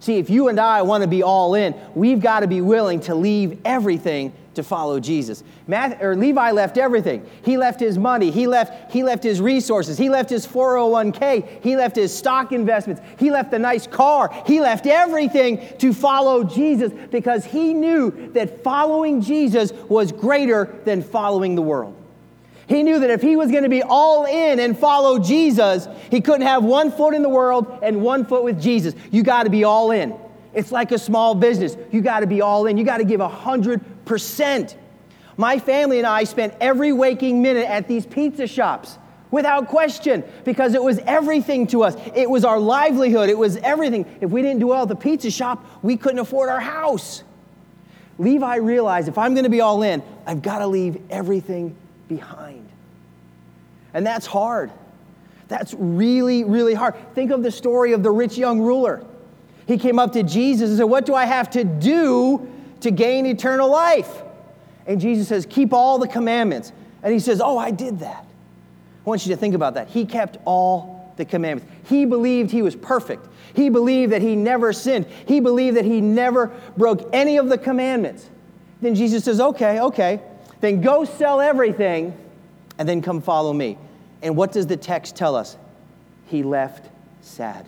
See, 0.00 0.18
if 0.18 0.28
you 0.28 0.48
and 0.48 0.58
I 0.58 0.82
want 0.82 1.02
to 1.02 1.08
be 1.08 1.22
all 1.22 1.54
in, 1.54 1.74
we've 1.94 2.20
got 2.20 2.40
to 2.40 2.46
be 2.46 2.60
willing 2.60 3.00
to 3.00 3.14
leave 3.14 3.58
everything 3.64 4.32
to 4.54 4.62
follow 4.62 5.00
Jesus. 5.00 5.44
Matthew, 5.66 6.06
or 6.06 6.16
Levi 6.16 6.50
left 6.50 6.78
everything. 6.78 7.28
He 7.44 7.56
left 7.56 7.80
his 7.80 7.98
money, 7.98 8.30
he 8.30 8.46
left, 8.46 8.92
he 8.92 9.02
left 9.02 9.22
his 9.22 9.40
resources, 9.40 9.98
he 9.98 10.08
left 10.08 10.30
his 10.30 10.46
401k, 10.46 11.62
he 11.62 11.76
left 11.76 11.96
his 11.96 12.16
stock 12.16 12.52
investments, 12.52 13.02
he 13.18 13.30
left 13.30 13.50
the 13.50 13.58
nice 13.58 13.86
car, 13.86 14.30
he 14.46 14.60
left 14.60 14.86
everything 14.86 15.66
to 15.78 15.92
follow 15.92 16.44
Jesus 16.44 16.92
because 17.10 17.44
he 17.44 17.74
knew 17.74 18.32
that 18.32 18.62
following 18.64 19.20
Jesus 19.20 19.72
was 19.88 20.12
greater 20.12 20.74
than 20.84 21.02
following 21.02 21.54
the 21.54 21.62
world. 21.62 21.96
He 22.66 22.82
knew 22.82 22.98
that 23.00 23.10
if 23.10 23.20
he 23.20 23.36
was 23.36 23.50
going 23.50 23.64
to 23.64 23.68
be 23.68 23.82
all 23.82 24.24
in 24.24 24.58
and 24.58 24.78
follow 24.78 25.18
Jesus, 25.18 25.86
he 26.10 26.20
couldn't 26.20 26.46
have 26.46 26.64
one 26.64 26.90
foot 26.90 27.14
in 27.14 27.22
the 27.22 27.28
world 27.28 27.80
and 27.82 28.00
one 28.00 28.24
foot 28.24 28.42
with 28.42 28.60
Jesus. 28.60 28.94
You 29.10 29.22
got 29.22 29.42
to 29.42 29.50
be 29.50 29.64
all 29.64 29.90
in. 29.90 30.14
It's 30.54 30.72
like 30.72 30.92
a 30.92 30.98
small 30.98 31.34
business. 31.34 31.76
You 31.90 32.00
got 32.00 32.20
to 32.20 32.26
be 32.26 32.40
all 32.40 32.66
in. 32.66 32.76
You 32.76 32.84
got 32.84 32.98
to 32.98 33.04
give 33.04 33.20
100%. 33.20 34.74
My 35.36 35.58
family 35.58 35.98
and 35.98 36.06
I 36.06 36.24
spent 36.24 36.54
every 36.60 36.92
waking 36.92 37.42
minute 37.42 37.68
at 37.68 37.88
these 37.88 38.06
pizza 38.06 38.46
shops 38.46 38.98
without 39.30 39.66
question 39.66 40.22
because 40.44 40.74
it 40.74 40.82
was 40.82 40.98
everything 41.00 41.66
to 41.66 41.82
us. 41.82 41.96
It 42.14 42.30
was 42.30 42.44
our 42.44 42.60
livelihood, 42.60 43.28
it 43.28 43.36
was 43.36 43.56
everything. 43.56 44.06
If 44.20 44.30
we 44.30 44.42
didn't 44.42 44.60
do 44.60 44.68
well 44.68 44.82
at 44.82 44.88
the 44.88 44.96
pizza 44.96 45.30
shop, 45.30 45.64
we 45.82 45.96
couldn't 45.96 46.20
afford 46.20 46.48
our 46.48 46.60
house. 46.60 47.24
Levi 48.18 48.56
realized 48.56 49.08
if 49.08 49.18
I'm 49.18 49.34
going 49.34 49.44
to 49.44 49.50
be 49.50 49.60
all 49.60 49.82
in, 49.82 50.04
I've 50.24 50.40
got 50.40 50.60
to 50.60 50.68
leave 50.68 51.02
everything 51.10 51.74
behind. 52.08 52.68
And 53.92 54.06
that's 54.06 54.26
hard. 54.26 54.70
That's 55.48 55.74
really, 55.74 56.44
really 56.44 56.74
hard. 56.74 56.94
Think 57.14 57.32
of 57.32 57.42
the 57.42 57.50
story 57.50 57.92
of 57.92 58.04
the 58.04 58.10
rich 58.10 58.38
young 58.38 58.60
ruler. 58.60 59.04
He 59.66 59.78
came 59.78 59.98
up 59.98 60.12
to 60.12 60.22
Jesus 60.22 60.70
and 60.70 60.78
said, 60.78 60.84
What 60.84 61.06
do 61.06 61.14
I 61.14 61.24
have 61.24 61.50
to 61.50 61.64
do 61.64 62.50
to 62.84 62.90
gain 62.90 63.24
eternal 63.24 63.70
life. 63.70 64.22
And 64.86 65.00
Jesus 65.00 65.26
says, 65.26 65.46
Keep 65.46 65.72
all 65.72 65.98
the 65.98 66.06
commandments. 66.06 66.70
And 67.02 67.12
he 67.14 67.18
says, 67.18 67.40
Oh, 67.40 67.56
I 67.56 67.70
did 67.70 68.00
that. 68.00 68.24
I 68.24 69.08
want 69.08 69.26
you 69.26 69.34
to 69.34 69.40
think 69.40 69.54
about 69.54 69.74
that. 69.74 69.88
He 69.88 70.04
kept 70.04 70.36
all 70.44 71.12
the 71.16 71.24
commandments. 71.24 71.72
He 71.88 72.04
believed 72.04 72.50
he 72.50 72.60
was 72.60 72.76
perfect. 72.76 73.26
He 73.54 73.70
believed 73.70 74.12
that 74.12 74.20
he 74.20 74.36
never 74.36 74.74
sinned. 74.74 75.06
He 75.26 75.40
believed 75.40 75.78
that 75.78 75.86
he 75.86 76.02
never 76.02 76.52
broke 76.76 77.08
any 77.14 77.38
of 77.38 77.48
the 77.48 77.56
commandments. 77.56 78.28
Then 78.82 78.94
Jesus 78.94 79.24
says, 79.24 79.40
Okay, 79.40 79.80
okay, 79.80 80.20
then 80.60 80.82
go 80.82 81.06
sell 81.06 81.40
everything 81.40 82.14
and 82.78 82.86
then 82.86 83.00
come 83.00 83.22
follow 83.22 83.54
me. 83.54 83.78
And 84.20 84.36
what 84.36 84.52
does 84.52 84.66
the 84.66 84.76
text 84.76 85.16
tell 85.16 85.34
us? 85.34 85.56
He 86.26 86.42
left 86.42 86.90
sad. 87.22 87.66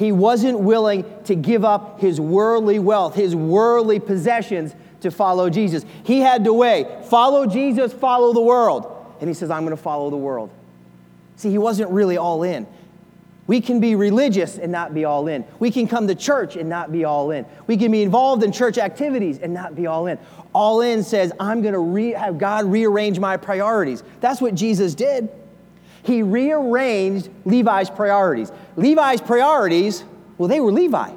He 0.00 0.12
wasn't 0.12 0.60
willing 0.60 1.04
to 1.24 1.34
give 1.34 1.62
up 1.62 2.00
his 2.00 2.18
worldly 2.18 2.78
wealth, 2.78 3.14
his 3.14 3.36
worldly 3.36 4.00
possessions 4.00 4.74
to 5.02 5.10
follow 5.10 5.50
Jesus. 5.50 5.84
He 6.04 6.20
had 6.20 6.44
to 6.44 6.54
weigh 6.54 7.02
follow 7.10 7.44
Jesus, 7.44 7.92
follow 7.92 8.32
the 8.32 8.40
world. 8.40 8.90
And 9.20 9.28
he 9.28 9.34
says, 9.34 9.50
I'm 9.50 9.62
going 9.66 9.76
to 9.76 9.82
follow 9.82 10.08
the 10.08 10.16
world. 10.16 10.48
See, 11.36 11.50
he 11.50 11.58
wasn't 11.58 11.90
really 11.90 12.16
all 12.16 12.44
in. 12.44 12.66
We 13.46 13.60
can 13.60 13.78
be 13.78 13.94
religious 13.94 14.56
and 14.56 14.72
not 14.72 14.94
be 14.94 15.04
all 15.04 15.28
in. 15.28 15.44
We 15.58 15.70
can 15.70 15.86
come 15.86 16.08
to 16.08 16.14
church 16.14 16.56
and 16.56 16.66
not 16.70 16.90
be 16.90 17.04
all 17.04 17.30
in. 17.30 17.44
We 17.66 17.76
can 17.76 17.92
be 17.92 18.00
involved 18.00 18.42
in 18.42 18.52
church 18.52 18.78
activities 18.78 19.38
and 19.38 19.52
not 19.52 19.74
be 19.74 19.86
all 19.86 20.06
in. 20.06 20.18
All 20.54 20.80
in 20.80 21.02
says, 21.02 21.30
I'm 21.38 21.60
going 21.60 21.74
to 21.74 21.78
re- 21.78 22.12
have 22.12 22.38
God 22.38 22.64
rearrange 22.64 23.18
my 23.18 23.36
priorities. 23.36 24.02
That's 24.20 24.40
what 24.40 24.54
Jesus 24.54 24.94
did. 24.94 25.28
He 26.02 26.22
rearranged 26.22 27.28
Levi's 27.44 27.90
priorities. 27.90 28.52
Levi's 28.76 29.20
priorities, 29.20 30.04
well, 30.38 30.48
they 30.48 30.60
were 30.60 30.72
Levi. 30.72 31.10
It 31.10 31.16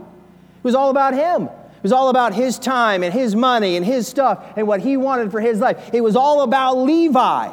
was 0.64 0.76
all 0.76 0.90
about 0.90 1.14
him. 1.14 1.44
It 1.44 1.84
was 1.84 1.92
all 1.92 2.10
about 2.10 2.34
his 2.34 2.58
time 2.58 3.04
and 3.04 3.14
his 3.14 3.36
money 3.36 3.76
and 3.76 3.86
his 3.86 4.08
stuff 4.08 4.44
and 4.56 4.68
what 4.68 4.80
he 4.80 4.96
wanted 4.98 5.32
for 5.32 5.42
his 5.42 5.60
life. 5.60 5.90
It 5.94 6.02
was 6.02 6.16
all 6.16 6.42
about 6.42 6.78
Levi. 6.78 7.52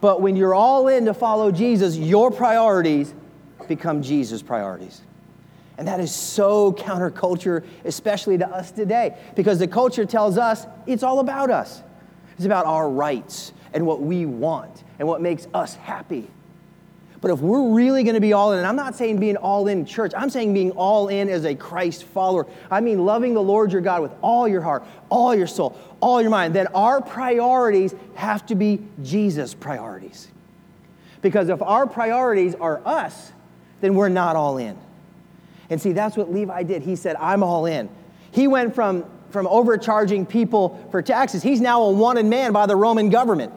But 0.00 0.20
when 0.20 0.36
you're 0.36 0.54
all 0.54 0.88
in 0.88 1.06
to 1.06 1.14
follow 1.14 1.50
Jesus, 1.50 1.96
your 1.96 2.30
priorities 2.30 3.14
become 3.68 4.02
Jesus' 4.02 4.42
priorities. 4.42 5.00
And 5.78 5.88
that 5.88 6.00
is 6.00 6.14
so 6.14 6.72
counterculture, 6.72 7.64
especially 7.84 8.38
to 8.38 8.48
us 8.48 8.70
today, 8.70 9.16
because 9.34 9.58
the 9.58 9.68
culture 9.68 10.06
tells 10.06 10.38
us 10.38 10.66
it's 10.86 11.02
all 11.02 11.20
about 11.20 11.50
us. 11.50 11.82
It's 12.36 12.46
about 12.46 12.66
our 12.66 12.88
rights 12.88 13.52
and 13.74 13.86
what 13.86 14.00
we 14.00 14.24
want 14.24 14.84
and 14.98 15.06
what 15.06 15.20
makes 15.20 15.46
us 15.52 15.74
happy. 15.74 16.30
But 17.26 17.32
if 17.32 17.40
we're 17.40 17.74
really 17.74 18.04
going 18.04 18.14
to 18.14 18.20
be 18.20 18.32
all 18.34 18.52
in, 18.52 18.58
and 18.58 18.66
I'm 18.68 18.76
not 18.76 18.94
saying 18.94 19.18
being 19.18 19.36
all 19.36 19.66
in 19.66 19.84
church, 19.84 20.12
I'm 20.16 20.30
saying 20.30 20.54
being 20.54 20.70
all 20.70 21.08
in 21.08 21.28
as 21.28 21.44
a 21.44 21.56
Christ 21.56 22.04
follower. 22.04 22.46
I 22.70 22.80
mean 22.80 23.04
loving 23.04 23.34
the 23.34 23.42
Lord 23.42 23.72
your 23.72 23.80
God 23.80 24.00
with 24.00 24.12
all 24.22 24.46
your 24.46 24.60
heart, 24.60 24.84
all 25.08 25.34
your 25.34 25.48
soul, 25.48 25.76
all 25.98 26.22
your 26.22 26.30
mind. 26.30 26.54
Then 26.54 26.68
our 26.68 27.00
priorities 27.02 27.96
have 28.14 28.46
to 28.46 28.54
be 28.54 28.78
Jesus' 29.02 29.54
priorities. 29.54 30.28
Because 31.20 31.48
if 31.48 31.60
our 31.62 31.88
priorities 31.88 32.54
are 32.54 32.80
us, 32.86 33.32
then 33.80 33.96
we're 33.96 34.08
not 34.08 34.36
all 34.36 34.58
in. 34.58 34.78
And 35.68 35.82
see, 35.82 35.90
that's 35.90 36.16
what 36.16 36.32
Levi 36.32 36.62
did. 36.62 36.82
He 36.82 36.94
said, 36.94 37.16
I'm 37.16 37.42
all 37.42 37.66
in. 37.66 37.88
He 38.30 38.46
went 38.46 38.72
from, 38.72 39.04
from 39.30 39.48
overcharging 39.48 40.26
people 40.26 40.86
for 40.92 41.02
taxes. 41.02 41.42
He's 41.42 41.60
now 41.60 41.82
a 41.82 41.90
wanted 41.90 42.26
man 42.26 42.52
by 42.52 42.66
the 42.66 42.76
Roman 42.76 43.10
government. 43.10 43.52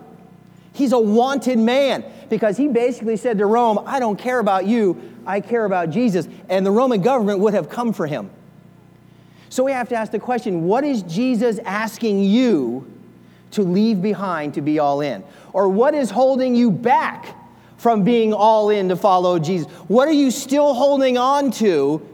He's 0.74 0.92
a 0.92 1.00
wanted 1.00 1.60
man 1.60 2.06
because 2.29 2.57
he 2.57 2.67
basically 2.67 3.17
said 3.17 3.38
to 3.39 3.45
Rome, 3.45 3.79
I 3.86 4.00
don't 4.00 4.17
care 4.17 4.39
about 4.39 4.65
you, 4.65 5.01
I 5.25 5.41
care 5.41 5.65
about 5.65 5.89
Jesus. 5.89 6.27
And 6.48 6.65
the 6.65 6.71
Roman 6.71 7.01
government 7.01 7.39
would 7.39 7.53
have 7.53 7.69
come 7.69 7.93
for 7.93 8.07
him. 8.07 8.29
So 9.50 9.63
we 9.63 9.71
have 9.71 9.89
to 9.89 9.95
ask 9.95 10.12
the 10.12 10.19
question 10.19 10.65
what 10.65 10.83
is 10.83 11.01
Jesus 11.03 11.59
asking 11.65 12.24
you 12.24 12.86
to 13.51 13.63
leave 13.63 14.01
behind 14.01 14.53
to 14.53 14.62
be 14.62 14.79
all 14.79 15.01
in? 15.01 15.24
Or 15.53 15.67
what 15.67 15.95
is 15.95 16.12
holding 16.12 16.55
you 16.55 16.69
back 16.69 17.36
from 17.77 18.03
being 18.03 18.33
all 18.33 18.69
in 18.69 18.89
to 18.89 18.95
follow 18.95 19.39
Jesus? 19.39 19.67
What 19.88 20.07
are 20.07 20.13
you 20.13 20.29
still 20.29 20.74
holding 20.74 21.17
on 21.17 21.50
to 21.53 22.05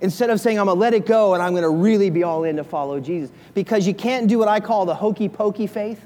instead 0.00 0.30
of 0.30 0.40
saying, 0.40 0.58
I'm 0.58 0.66
to 0.66 0.72
let 0.72 0.94
it 0.94 1.04
go 1.04 1.34
and 1.34 1.42
I'm 1.42 1.54
to 1.56 1.68
really 1.68 2.08
be 2.08 2.22
all 2.22 2.44
in 2.44 2.56
to 2.56 2.64
follow 2.64 2.98
Jesus? 2.98 3.30
Because 3.52 3.86
you 3.86 3.92
can't 3.92 4.26
do 4.26 4.38
what 4.38 4.48
I 4.48 4.60
call 4.60 4.86
the 4.86 4.94
hokey 4.94 5.28
pokey 5.28 5.66
faith. 5.66 6.00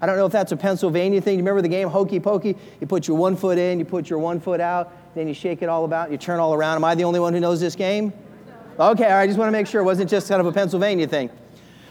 I 0.00 0.06
don't 0.06 0.16
know 0.16 0.26
if 0.26 0.32
that's 0.32 0.52
a 0.52 0.56
Pennsylvania 0.56 1.20
thing. 1.20 1.34
You 1.34 1.42
remember 1.42 1.62
the 1.62 1.68
game 1.68 1.88
hokey 1.88 2.20
pokey? 2.20 2.56
You 2.80 2.86
put 2.86 3.06
your 3.06 3.18
one 3.18 3.36
foot 3.36 3.58
in, 3.58 3.78
you 3.78 3.84
put 3.84 4.08
your 4.08 4.18
one 4.18 4.40
foot 4.40 4.60
out, 4.60 4.92
then 5.14 5.28
you 5.28 5.34
shake 5.34 5.62
it 5.62 5.68
all 5.68 5.84
about, 5.84 6.10
you 6.10 6.16
turn 6.16 6.40
all 6.40 6.54
around. 6.54 6.76
Am 6.76 6.84
I 6.84 6.94
the 6.94 7.04
only 7.04 7.20
one 7.20 7.34
who 7.34 7.40
knows 7.40 7.60
this 7.60 7.74
game? 7.74 8.12
Okay, 8.78 9.04
I 9.04 9.26
just 9.26 9.38
want 9.38 9.48
to 9.48 9.52
make 9.52 9.66
sure 9.66 9.82
it 9.82 9.84
wasn't 9.84 10.08
just 10.08 10.28
kind 10.28 10.40
of 10.40 10.46
a 10.46 10.52
Pennsylvania 10.52 11.06
thing. 11.06 11.28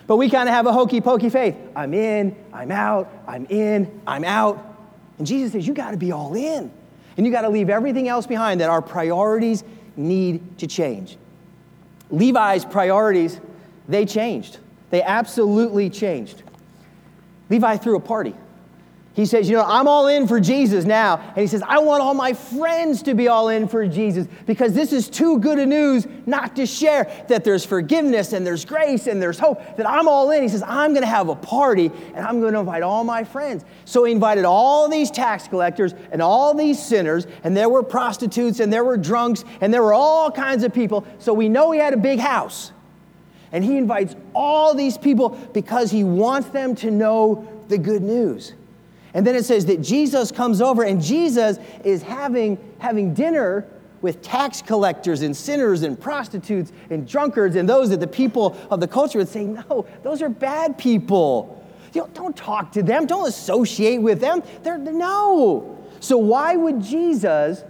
But 0.07 0.15
we 0.15 0.27
kind 0.27 0.49
of 0.49 0.55
have 0.55 0.65
a 0.65 0.73
hokey 0.73 1.01
pokey 1.01 1.29
faith. 1.29 1.55
I'm 1.75 1.93
in, 1.93 2.35
I'm 2.51 2.71
out, 2.71 3.11
I'm 3.27 3.45
in, 3.45 4.01
I'm 4.07 4.23
out. 4.23 4.65
And 5.19 5.27
Jesus 5.27 5.51
says, 5.51 5.67
You 5.67 5.75
got 5.75 5.91
to 5.91 5.97
be 5.97 6.11
all 6.11 6.33
in. 6.33 6.71
And 7.15 7.25
you 7.25 7.31
got 7.31 7.41
to 7.41 7.49
leave 7.49 7.69
everything 7.69 8.07
else 8.07 8.25
behind, 8.25 8.61
that 8.61 8.71
our 8.71 8.81
priorities 8.81 9.63
need 9.95 10.57
to 10.57 10.65
change. 10.65 11.17
Levi's 12.09 12.65
priorities, 12.65 13.39
they 13.87 14.05
changed. 14.05 14.57
They 14.89 15.03
absolutely 15.03 15.91
changed. 15.91 16.41
Levi 17.50 17.77
threw 17.77 17.96
a 17.96 18.00
party. 18.00 18.36
He 19.20 19.25
says, 19.25 19.50
You 19.50 19.58
know, 19.58 19.65
I'm 19.65 19.86
all 19.86 20.08
in 20.08 20.27
for 20.27 20.39
Jesus 20.39 20.86
now. 20.86 21.18
And 21.18 21.38
he 21.38 21.48
says, 21.48 21.62
I 21.62 21.79
want 21.79 22.01
all 22.01 22.13
my 22.13 22.32
friends 22.32 23.03
to 23.03 23.13
be 23.13 23.27
all 23.27 23.50
in 23.50 23.68
for 23.68 23.86
Jesus 23.86 24.27
because 24.46 24.74
this 24.74 24.94
is 24.94 25.10
too 25.10 25.39
good 25.39 25.60
a 25.60 25.65
news 25.65 26.08
not 26.25 26.56
to 26.56 26.65
share 26.65 27.12
that 27.27 27.44
there's 27.44 27.65
forgiveness 27.65 28.32
and 28.32 28.48
there's 28.48 28.63
grace 28.63 29.08
and 29.08 29.22
there's 29.22 29.38
hope, 29.38 29.60
that 29.75 29.89
I'm 29.89 30.08
all 30.08 30.32
in. 30.32 30.41
He 30.41 30.48
says, 30.48 30.63
I'm 30.65 30.91
going 30.91 31.01
to 31.01 31.10
have 31.10 31.27
a 31.27 31.36
party 31.36 31.91
and 32.13 32.25
I'm 32.25 32.39
going 32.39 32.53
to 32.53 32.60
invite 32.60 32.82
all 32.82 33.03
my 33.03 33.25
friends. 33.25 33.65
So 33.84 34.06
he 34.06 34.13
invited 34.13 34.46
all 34.46 34.88
these 34.88 35.12
tax 35.12 35.50
collectors 35.50 35.94
and 36.13 36.22
all 36.22 36.53
these 36.53 36.82
sinners, 36.82 37.27
and 37.44 37.58
there 37.58 37.68
were 37.68 37.84
prostitutes 37.84 38.62
and 38.62 38.72
there 38.72 38.86
were 38.86 38.96
drunks 38.96 39.44
and 39.60 39.74
there 39.74 39.84
were 39.84 39.94
all 39.94 40.32
kinds 40.32 40.63
of 40.63 40.74
people. 40.74 41.06
So 41.18 41.34
we 41.34 41.50
know 41.50 41.72
he 41.72 41.79
had 41.79 41.94
a 41.94 41.98
big 41.98 42.20
house. 42.20 42.72
And 43.51 43.63
he 43.63 43.77
invites 43.77 44.15
all 44.34 44.74
these 44.74 44.98
people 44.98 45.29
because 45.53 45.91
he 45.91 46.03
wants 46.03 46.50
them 46.50 46.75
to 46.75 46.91
know 46.91 47.48
the 47.68 47.77
good 47.77 48.03
news. 48.03 48.53
And 49.13 49.25
then 49.25 49.36
it 49.36 49.46
says 49.46 49.65
that 49.65 49.82
Jesus 49.82 50.32
comes 50.32 50.62
over 50.62 50.84
and 50.84 51.01
Jesus 51.01 51.58
is 51.84 52.03
having, 52.03 52.58
having 52.77 53.13
dinner 53.13 53.65
with 54.01 54.22
tax 54.22 54.62
collectors 54.62 55.24
and 55.24 55.36
sinners 55.36 55.82
and 55.84 56.00
prostitutes 56.00 56.72
and 56.89 57.08
drunkards 57.08 57.56
and 57.56 57.68
those 57.68 57.89
that 57.89 58.00
the 58.00 58.08
people 58.08 58.56
of 58.70 58.79
the 58.79 58.88
culture 58.88 59.18
would 59.18 59.27
say, 59.27 59.44
no, 59.44 59.86
those 60.03 60.22
are 60.22 60.29
bad 60.29 60.77
people. 60.77 61.56
You 61.94 62.01
know, 62.01 62.10
don't 62.13 62.38
talk 62.38 62.72
to 62.74 62.84
them, 62.84 63.08
don't 63.08 63.27
associate 63.27 63.98
with 63.98 64.22
them. 64.22 64.44
They're, 64.63 64.77
no. 64.77 65.75
So, 66.00 66.18
why 66.18 66.56
would 66.56 66.82
Jesus 66.82 67.63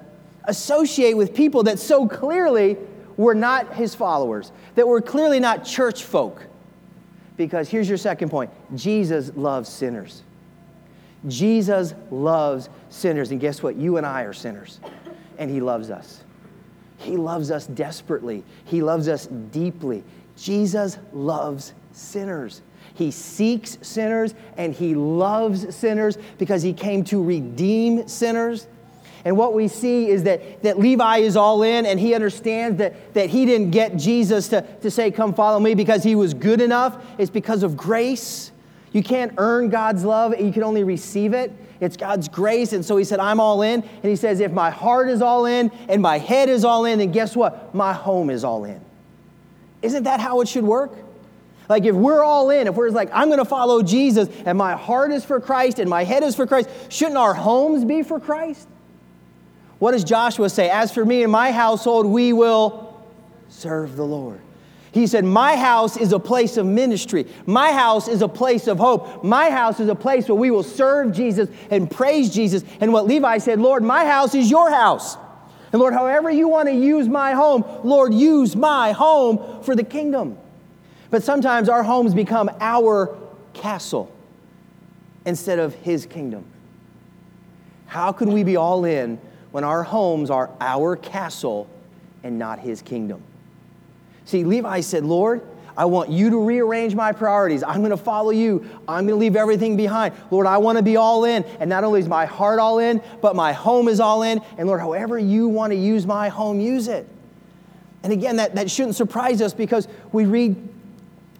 associate 0.43 1.15
with 1.15 1.33
people 1.33 1.63
that 1.63 1.79
so 1.79 2.07
clearly 2.07 2.77
were 3.19 3.35
not 3.35 3.75
his 3.75 3.93
followers, 3.93 4.53
that 4.75 4.87
were 4.87 5.01
clearly 5.01 5.41
not 5.41 5.65
church 5.65 6.05
folk. 6.05 6.41
Because 7.35 7.67
here's 7.67 7.89
your 7.89 7.97
second 7.97 8.29
point 8.29 8.49
Jesus 8.75 9.31
loves 9.35 9.67
sinners. 9.67 10.23
Jesus 11.27 11.93
loves 12.11 12.69
sinners. 12.89 13.31
And 13.31 13.41
guess 13.41 13.61
what? 13.61 13.75
You 13.75 13.97
and 13.97 14.05
I 14.05 14.21
are 14.21 14.31
sinners, 14.31 14.79
and 15.37 15.51
he 15.51 15.59
loves 15.59 15.91
us. 15.91 16.23
He 16.97 17.17
loves 17.17 17.51
us 17.51 17.67
desperately, 17.67 18.43
he 18.63 18.81
loves 18.81 19.09
us 19.09 19.27
deeply. 19.27 20.03
Jesus 20.37 20.97
loves 21.11 21.73
sinners. 21.91 22.61
He 22.93 23.11
seeks 23.11 23.77
sinners 23.81 24.33
and 24.55 24.73
he 24.73 24.95
loves 24.95 25.75
sinners 25.75 26.17
because 26.37 26.63
he 26.63 26.71
came 26.71 27.03
to 27.05 27.21
redeem 27.21 28.07
sinners. 28.07 28.67
And 29.25 29.37
what 29.37 29.53
we 29.53 29.67
see 29.67 30.09
is 30.09 30.23
that, 30.23 30.63
that 30.63 30.79
Levi 30.79 31.17
is 31.17 31.35
all 31.35 31.63
in 31.63 31.85
and 31.85 31.99
he 31.99 32.13
understands 32.13 32.77
that, 32.77 33.13
that 33.13 33.29
he 33.29 33.45
didn't 33.45 33.71
get 33.71 33.97
Jesus 33.97 34.47
to, 34.49 34.61
to 34.81 34.89
say, 34.89 35.11
Come 35.11 35.33
follow 35.33 35.59
me 35.59 35.75
because 35.75 36.03
he 36.03 36.15
was 36.15 36.33
good 36.33 36.61
enough. 36.61 37.03
It's 37.17 37.31
because 37.31 37.63
of 37.63 37.75
grace. 37.75 38.51
You 38.91 39.03
can't 39.03 39.33
earn 39.37 39.69
God's 39.69 40.03
love, 40.03 40.39
you 40.39 40.51
can 40.51 40.63
only 40.63 40.83
receive 40.83 41.33
it. 41.33 41.51
It's 41.79 41.95
God's 41.95 42.27
grace. 42.27 42.73
And 42.73 42.83
so 42.83 42.97
he 42.97 43.05
said, 43.05 43.19
I'm 43.19 43.39
all 43.39 43.61
in. 43.61 43.81
And 43.81 44.03
he 44.03 44.15
says, 44.15 44.39
If 44.39 44.51
my 44.51 44.69
heart 44.69 45.09
is 45.09 45.21
all 45.21 45.45
in 45.45 45.71
and 45.87 46.01
my 46.01 46.17
head 46.17 46.49
is 46.49 46.65
all 46.65 46.85
in, 46.85 46.99
then 46.99 47.11
guess 47.11 47.35
what? 47.35 47.73
My 47.73 47.93
home 47.93 48.29
is 48.29 48.43
all 48.43 48.65
in. 48.65 48.81
Isn't 49.81 50.03
that 50.03 50.19
how 50.19 50.41
it 50.41 50.47
should 50.47 50.65
work? 50.65 50.91
Like 51.69 51.85
if 51.85 51.95
we're 51.95 52.23
all 52.23 52.49
in, 52.49 52.67
if 52.67 52.75
we're 52.75 52.89
like, 52.89 53.09
I'm 53.13 53.27
going 53.27 53.39
to 53.39 53.45
follow 53.45 53.83
Jesus 53.83 54.27
and 54.45 54.57
my 54.57 54.73
heart 54.75 55.11
is 55.11 55.23
for 55.23 55.39
Christ 55.39 55.77
and 55.77 55.89
my 55.89 56.03
head 56.03 56.23
is 56.23 56.35
for 56.35 56.47
Christ, 56.47 56.69
shouldn't 56.89 57.17
our 57.17 57.35
homes 57.35 57.85
be 57.85 58.01
for 58.01 58.19
Christ? 58.19 58.67
What 59.79 59.91
does 59.91 60.03
Joshua 60.03 60.49
say? 60.49 60.69
As 60.69 60.91
for 60.91 61.03
me 61.03 61.23
and 61.23 61.31
my 61.31 61.51
household, 61.51 62.05
we 62.05 62.33
will 62.33 63.01
serve 63.47 63.95
the 63.95 64.05
Lord. 64.05 64.41
He 64.91 65.07
said, 65.07 65.23
My 65.23 65.55
house 65.55 65.97
is 65.97 66.11
a 66.13 66.19
place 66.19 66.57
of 66.57 66.65
ministry. 66.65 67.27
My 67.45 67.71
house 67.71 68.07
is 68.07 68.21
a 68.21 68.27
place 68.27 68.67
of 68.67 68.77
hope. 68.77 69.23
My 69.23 69.49
house 69.49 69.79
is 69.79 69.87
a 69.87 69.95
place 69.95 70.27
where 70.27 70.35
we 70.35 70.51
will 70.51 70.63
serve 70.63 71.13
Jesus 71.13 71.49
and 71.69 71.89
praise 71.89 72.29
Jesus. 72.29 72.63
And 72.81 72.91
what 72.91 73.05
Levi 73.05 73.37
said, 73.37 73.59
Lord, 73.59 73.83
my 73.83 74.05
house 74.05 74.35
is 74.35 74.49
your 74.49 74.69
house. 74.69 75.15
And 75.71 75.79
Lord, 75.79 75.93
however 75.93 76.31
you 76.31 76.47
want 76.47 76.67
to 76.67 76.73
use 76.73 77.07
my 77.07 77.33
home, 77.33 77.63
Lord, 77.83 78.13
use 78.13 78.55
my 78.55 78.91
home 78.91 79.61
for 79.61 79.75
the 79.75 79.83
kingdom. 79.83 80.37
But 81.11 81.23
sometimes 81.23 81.69
our 81.69 81.83
homes 81.83 82.13
become 82.13 82.49
our 82.59 83.15
castle 83.53 84.11
instead 85.25 85.59
of 85.59 85.75
His 85.75 86.07
kingdom. 86.07 86.43
How 87.85 88.11
can 88.11 88.31
we 88.31 88.43
be 88.43 88.55
all 88.55 88.85
in 88.85 89.19
when 89.51 89.63
our 89.63 89.83
homes 89.83 90.29
are 90.29 90.49
our 90.59 90.95
castle 90.95 91.67
and 92.23 92.37
not 92.37 92.59
His 92.59 92.81
kingdom? 92.81 93.21
See, 94.25 94.43
Levi 94.43 94.81
said, 94.81 95.03
Lord, 95.03 95.41
I 95.79 95.85
want 95.85 96.09
you 96.09 96.29
to 96.31 96.43
rearrange 96.43 96.93
my 96.93 97.13
priorities. 97.13 97.63
I'm 97.63 97.77
going 97.77 97.91
to 97.91 97.97
follow 97.97 98.31
you. 98.31 98.69
I'm 98.85 99.07
going 99.07 99.07
to 99.07 99.15
leave 99.15 99.37
everything 99.37 99.77
behind. 99.77 100.13
Lord, 100.29 100.45
I 100.45 100.57
want 100.57 100.77
to 100.77 100.83
be 100.83 100.97
all 100.97 101.23
in. 101.23 101.43
And 101.59 101.69
not 101.69 101.85
only 101.85 102.01
is 102.01 102.07
my 102.07 102.25
heart 102.25 102.59
all 102.59 102.79
in, 102.79 103.01
but 103.21 103.33
my 103.33 103.53
home 103.53 103.87
is 103.87 104.01
all 104.01 104.23
in. 104.23 104.41
And 104.57 104.67
Lord, 104.67 104.81
however 104.81 105.17
you 105.17 105.47
want 105.47 105.71
to 105.71 105.77
use 105.77 106.05
my 106.05 106.27
home, 106.27 106.59
use 106.59 106.89
it. 106.89 107.07
And 108.03 108.11
again, 108.11 108.35
that, 108.35 108.55
that 108.55 108.69
shouldn't 108.69 108.97
surprise 108.97 109.41
us 109.41 109.53
because 109.53 109.87
we 110.11 110.25
read, 110.25 110.57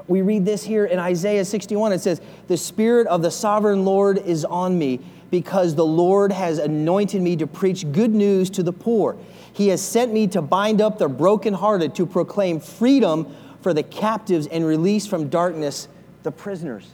we 0.07 0.21
read 0.21 0.45
this 0.45 0.63
here 0.63 0.85
in 0.85 0.99
Isaiah 0.99 1.43
61. 1.43 1.91
It 1.91 1.99
says, 1.99 2.21
The 2.47 2.57
Spirit 2.57 3.07
of 3.07 3.21
the 3.21 3.31
sovereign 3.31 3.83
Lord 3.83 4.17
is 4.19 4.45
on 4.45 4.79
me 4.79 5.01
because 5.31 5.75
the 5.75 5.85
Lord 5.85 6.31
has 6.31 6.57
anointed 6.57 7.21
me 7.21 7.35
to 7.37 7.47
preach 7.47 7.91
good 7.91 8.13
news 8.13 8.49
to 8.51 8.63
the 8.63 8.73
poor. 8.73 9.17
He 9.53 9.67
has 9.69 9.81
sent 9.81 10.13
me 10.13 10.27
to 10.27 10.41
bind 10.41 10.81
up 10.81 10.97
the 10.97 11.07
brokenhearted, 11.07 11.95
to 11.95 12.05
proclaim 12.05 12.59
freedom 12.59 13.35
for 13.61 13.73
the 13.73 13.83
captives 13.83 14.47
and 14.47 14.65
release 14.65 15.05
from 15.05 15.29
darkness 15.29 15.87
the 16.23 16.31
prisoners. 16.31 16.89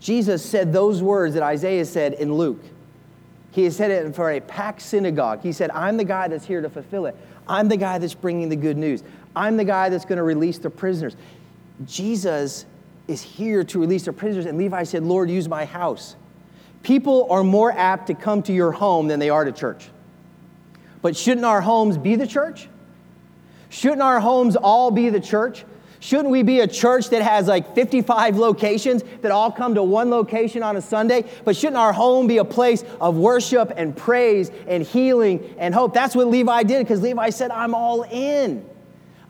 Jesus 0.00 0.44
said 0.44 0.72
those 0.72 1.02
words 1.02 1.34
that 1.34 1.42
Isaiah 1.42 1.84
said 1.84 2.14
in 2.14 2.34
Luke. 2.34 2.62
He 3.52 3.68
said 3.70 3.90
it 3.90 4.14
for 4.14 4.30
a 4.30 4.40
packed 4.40 4.82
synagogue. 4.82 5.42
He 5.42 5.52
said, 5.52 5.70
I'm 5.70 5.96
the 5.96 6.04
guy 6.04 6.26
that's 6.28 6.46
here 6.46 6.60
to 6.60 6.70
fulfill 6.70 7.06
it. 7.06 7.14
I'm 7.46 7.68
the 7.68 7.76
guy 7.76 7.98
that's 7.98 8.14
bringing 8.14 8.48
the 8.48 8.56
good 8.56 8.76
news. 8.76 9.02
I'm 9.36 9.56
the 9.56 9.64
guy 9.64 9.90
that's 9.90 10.04
going 10.04 10.16
to 10.16 10.22
release 10.22 10.58
the 10.58 10.70
prisoners. 10.70 11.16
Jesus 11.86 12.66
is 13.08 13.22
here 13.22 13.62
to 13.64 13.78
release 13.78 14.04
the 14.04 14.12
prisoners. 14.12 14.46
And 14.46 14.56
Levi 14.58 14.84
said, 14.84 15.02
Lord, 15.02 15.30
use 15.30 15.48
my 15.48 15.64
house. 15.64 16.16
People 16.82 17.28
are 17.30 17.44
more 17.44 17.72
apt 17.72 18.08
to 18.08 18.14
come 18.14 18.42
to 18.44 18.52
your 18.52 18.72
home 18.72 19.08
than 19.08 19.20
they 19.20 19.30
are 19.30 19.44
to 19.44 19.52
church. 19.52 19.88
But 21.00 21.16
shouldn't 21.16 21.44
our 21.44 21.60
homes 21.60 21.98
be 21.98 22.16
the 22.16 22.26
church? 22.26 22.68
Shouldn't 23.68 24.02
our 24.02 24.20
homes 24.20 24.56
all 24.56 24.90
be 24.90 25.08
the 25.08 25.20
church? 25.20 25.64
Shouldn't 26.02 26.30
we 26.30 26.42
be 26.42 26.58
a 26.58 26.66
church 26.66 27.10
that 27.10 27.22
has 27.22 27.46
like 27.46 27.76
55 27.76 28.36
locations 28.36 29.04
that 29.20 29.30
all 29.30 29.52
come 29.52 29.76
to 29.76 29.84
one 29.84 30.10
location 30.10 30.64
on 30.64 30.76
a 30.76 30.82
Sunday? 30.82 31.24
But 31.44 31.54
shouldn't 31.54 31.76
our 31.76 31.92
home 31.92 32.26
be 32.26 32.38
a 32.38 32.44
place 32.44 32.84
of 33.00 33.16
worship 33.16 33.72
and 33.76 33.96
praise 33.96 34.50
and 34.66 34.82
healing 34.82 35.54
and 35.58 35.72
hope? 35.72 35.94
That's 35.94 36.16
what 36.16 36.26
Levi 36.26 36.64
did 36.64 36.80
because 36.80 37.00
Levi 37.02 37.30
said, 37.30 37.52
I'm 37.52 37.72
all 37.72 38.02
in. 38.02 38.68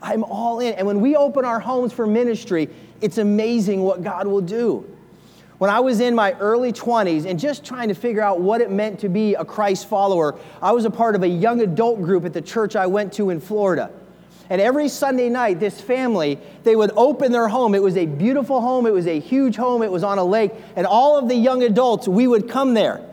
I'm 0.01 0.25
all 0.25 0.61
in. 0.61 0.73
And 0.75 0.87
when 0.87 1.01
we 1.01 1.15
open 1.15 1.45
our 1.45 1.61
homes 1.61 1.93
for 1.93 2.07
ministry, 2.07 2.71
it's 3.03 3.19
amazing 3.19 3.83
what 3.83 4.03
God 4.03 4.27
will 4.27 4.41
do. 4.41 4.92
When 5.62 5.71
I 5.71 5.78
was 5.78 6.00
in 6.00 6.16
my 6.16 6.33
early 6.40 6.73
20s 6.73 7.25
and 7.25 7.38
just 7.38 7.64
trying 7.64 7.87
to 7.87 7.95
figure 7.95 8.21
out 8.21 8.40
what 8.40 8.61
it 8.61 8.69
meant 8.69 8.99
to 8.99 9.09
be 9.09 9.35
a 9.35 9.45
Christ 9.45 9.88
follower, 9.88 10.37
I 10.61 10.73
was 10.73 10.85
a 10.87 10.90
part 10.90 11.14
of 11.14 11.23
a 11.23 11.28
young 11.28 11.61
adult 11.61 12.02
group 12.02 12.25
at 12.25 12.33
the 12.33 12.40
church 12.40 12.75
I 12.75 12.88
went 12.88 13.12
to 13.12 13.31
in 13.31 13.38
Florida. 13.38 13.92
And 14.50 14.61
every 14.61 14.88
Sunday 14.88 15.28
night, 15.28 15.61
this 15.61 15.81
family, 15.81 16.40
they 16.64 16.75
would 16.75 16.90
open 16.97 17.31
their 17.31 17.47
home. 17.47 17.76
It 17.76 17.83
was 17.85 17.97
a 17.97 18.07
beautiful 18.07 18.61
home, 18.61 18.87
it 18.87 18.92
was 18.92 19.07
a 19.07 19.21
huge 19.21 19.54
home, 19.54 19.85
it 19.85 19.92
was 19.92 20.02
on 20.02 20.19
a 20.19 20.25
lake. 20.25 20.50
And 20.75 20.85
all 20.85 21.16
of 21.16 21.28
the 21.28 21.37
young 21.37 21.62
adults, 21.62 22.09
we 22.09 22.26
would 22.26 22.49
come 22.49 22.75
there. 22.75 23.09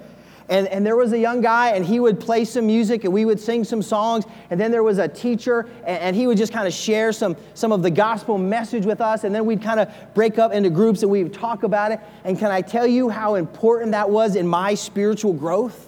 And, 0.49 0.67
and 0.67 0.83
there 0.83 0.95
was 0.95 1.13
a 1.13 1.17
young 1.17 1.41
guy, 1.41 1.71
and 1.71 1.85
he 1.85 1.99
would 1.99 2.19
play 2.19 2.43
some 2.43 2.65
music, 2.65 3.03
and 3.03 3.13
we 3.13 3.23
would 3.23 3.39
sing 3.39 3.63
some 3.63 3.83
songs. 3.83 4.25
And 4.49 4.59
then 4.59 4.71
there 4.71 4.81
was 4.81 4.97
a 4.97 5.07
teacher, 5.07 5.69
and, 5.85 6.01
and 6.01 6.15
he 6.15 6.25
would 6.25 6.37
just 6.37 6.51
kind 6.51 6.67
of 6.67 6.73
share 6.73 7.13
some, 7.13 7.37
some 7.53 7.71
of 7.71 7.83
the 7.83 7.91
gospel 7.91 8.37
message 8.37 8.85
with 8.85 8.99
us. 8.99 9.23
And 9.23 9.33
then 9.33 9.45
we'd 9.45 9.61
kind 9.61 9.79
of 9.79 9.89
break 10.15 10.39
up 10.39 10.51
into 10.51 10.71
groups 10.71 11.03
and 11.03 11.11
we'd 11.11 11.33
talk 11.33 11.63
about 11.63 11.91
it. 11.91 11.99
And 12.23 12.37
can 12.37 12.49
I 12.49 12.61
tell 12.61 12.87
you 12.87 13.09
how 13.09 13.35
important 13.35 13.91
that 13.91 14.09
was 14.09 14.35
in 14.35 14.47
my 14.47 14.73
spiritual 14.73 15.33
growth? 15.33 15.85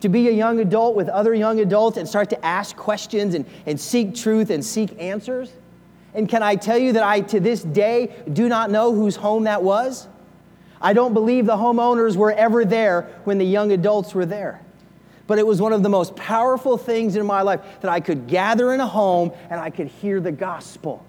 to 0.00 0.08
be 0.08 0.28
a 0.28 0.32
young 0.32 0.60
adult 0.60 0.94
with 0.94 1.08
other 1.08 1.34
young 1.34 1.58
adults 1.60 1.96
and 1.96 2.08
start 2.08 2.30
to 2.30 2.46
ask 2.46 2.76
questions 2.76 3.34
and, 3.34 3.44
and 3.66 3.80
seek 3.80 4.14
truth 4.14 4.50
and 4.50 4.64
seek 4.64 4.94
answers? 5.00 5.52
And 6.14 6.28
can 6.28 6.42
I 6.42 6.54
tell 6.54 6.78
you 6.78 6.92
that 6.92 7.02
I, 7.02 7.20
to 7.22 7.40
this 7.40 7.62
day, 7.62 8.14
do 8.32 8.48
not 8.48 8.70
know 8.70 8.94
whose 8.94 9.16
home 9.16 9.44
that 9.44 9.62
was? 9.62 10.06
I 10.80 10.92
don't 10.92 11.14
believe 11.14 11.46
the 11.46 11.56
homeowners 11.56 12.16
were 12.16 12.32
ever 12.32 12.64
there 12.64 13.02
when 13.24 13.38
the 13.38 13.44
young 13.44 13.72
adults 13.72 14.14
were 14.14 14.26
there. 14.26 14.60
But 15.26 15.38
it 15.38 15.46
was 15.46 15.60
one 15.60 15.72
of 15.72 15.82
the 15.82 15.88
most 15.88 16.16
powerful 16.16 16.78
things 16.78 17.16
in 17.16 17.26
my 17.26 17.42
life 17.42 17.60
that 17.80 17.90
I 17.90 18.00
could 18.00 18.28
gather 18.28 18.72
in 18.72 18.80
a 18.80 18.86
home 18.86 19.32
and 19.50 19.60
I 19.60 19.70
could 19.70 19.88
hear 19.88 20.20
the 20.20 20.32
gospel. 20.32 21.04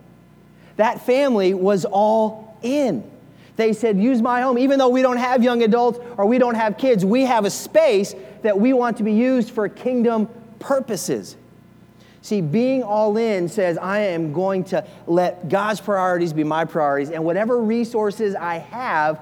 That 0.75 1.05
family 1.05 1.53
was 1.53 1.85
all 1.85 2.57
in. 2.61 3.09
They 3.55 3.73
said, 3.73 3.99
Use 3.99 4.21
my 4.21 4.41
home. 4.41 4.57
Even 4.57 4.79
though 4.79 4.89
we 4.89 5.01
don't 5.01 5.17
have 5.17 5.43
young 5.43 5.63
adults 5.63 5.99
or 6.17 6.25
we 6.25 6.37
don't 6.37 6.55
have 6.55 6.77
kids, 6.77 7.05
we 7.05 7.23
have 7.23 7.45
a 7.45 7.49
space 7.49 8.15
that 8.41 8.57
we 8.57 8.73
want 8.73 8.97
to 8.97 9.03
be 9.03 9.13
used 9.13 9.51
for 9.51 9.67
kingdom 9.67 10.29
purposes. 10.59 11.35
See, 12.21 12.41
being 12.41 12.83
all 12.83 13.17
in 13.17 13.47
says, 13.47 13.77
I 13.77 13.99
am 13.99 14.33
going 14.33 14.65
to 14.65 14.85
let 15.07 15.47
God's 15.49 15.79
priorities 15.79 16.33
be 16.33 16.43
my 16.43 16.65
priorities, 16.65 17.11
and 17.11 17.23
whatever 17.23 17.61
resources 17.61 18.35
I 18.35 18.57
have, 18.57 19.19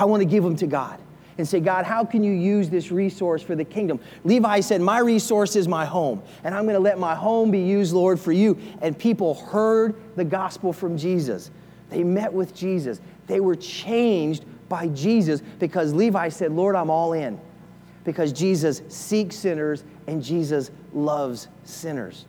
I 0.00 0.06
want 0.06 0.22
to 0.22 0.24
give 0.24 0.42
them 0.42 0.56
to 0.56 0.66
God 0.66 0.98
and 1.36 1.46
say, 1.46 1.60
God, 1.60 1.84
how 1.84 2.06
can 2.06 2.24
you 2.24 2.32
use 2.32 2.70
this 2.70 2.90
resource 2.90 3.42
for 3.42 3.54
the 3.54 3.66
kingdom? 3.66 4.00
Levi 4.24 4.60
said, 4.60 4.80
My 4.80 4.98
resource 4.98 5.56
is 5.56 5.68
my 5.68 5.84
home, 5.84 6.22
and 6.42 6.54
I'm 6.54 6.64
going 6.64 6.74
to 6.74 6.80
let 6.80 6.98
my 6.98 7.14
home 7.14 7.50
be 7.50 7.60
used, 7.60 7.92
Lord, 7.92 8.18
for 8.18 8.32
you. 8.32 8.56
And 8.80 8.98
people 8.98 9.34
heard 9.34 9.94
the 10.16 10.24
gospel 10.24 10.72
from 10.72 10.96
Jesus. 10.96 11.50
They 11.90 12.02
met 12.02 12.32
with 12.32 12.54
Jesus. 12.54 13.02
They 13.26 13.40
were 13.40 13.54
changed 13.54 14.46
by 14.70 14.88
Jesus 14.88 15.42
because 15.58 15.92
Levi 15.92 16.30
said, 16.30 16.50
Lord, 16.50 16.76
I'm 16.76 16.88
all 16.88 17.12
in. 17.12 17.38
Because 18.04 18.32
Jesus 18.32 18.80
seeks 18.88 19.36
sinners 19.36 19.84
and 20.06 20.24
Jesus 20.24 20.70
loves 20.94 21.48
sinners. 21.64 22.24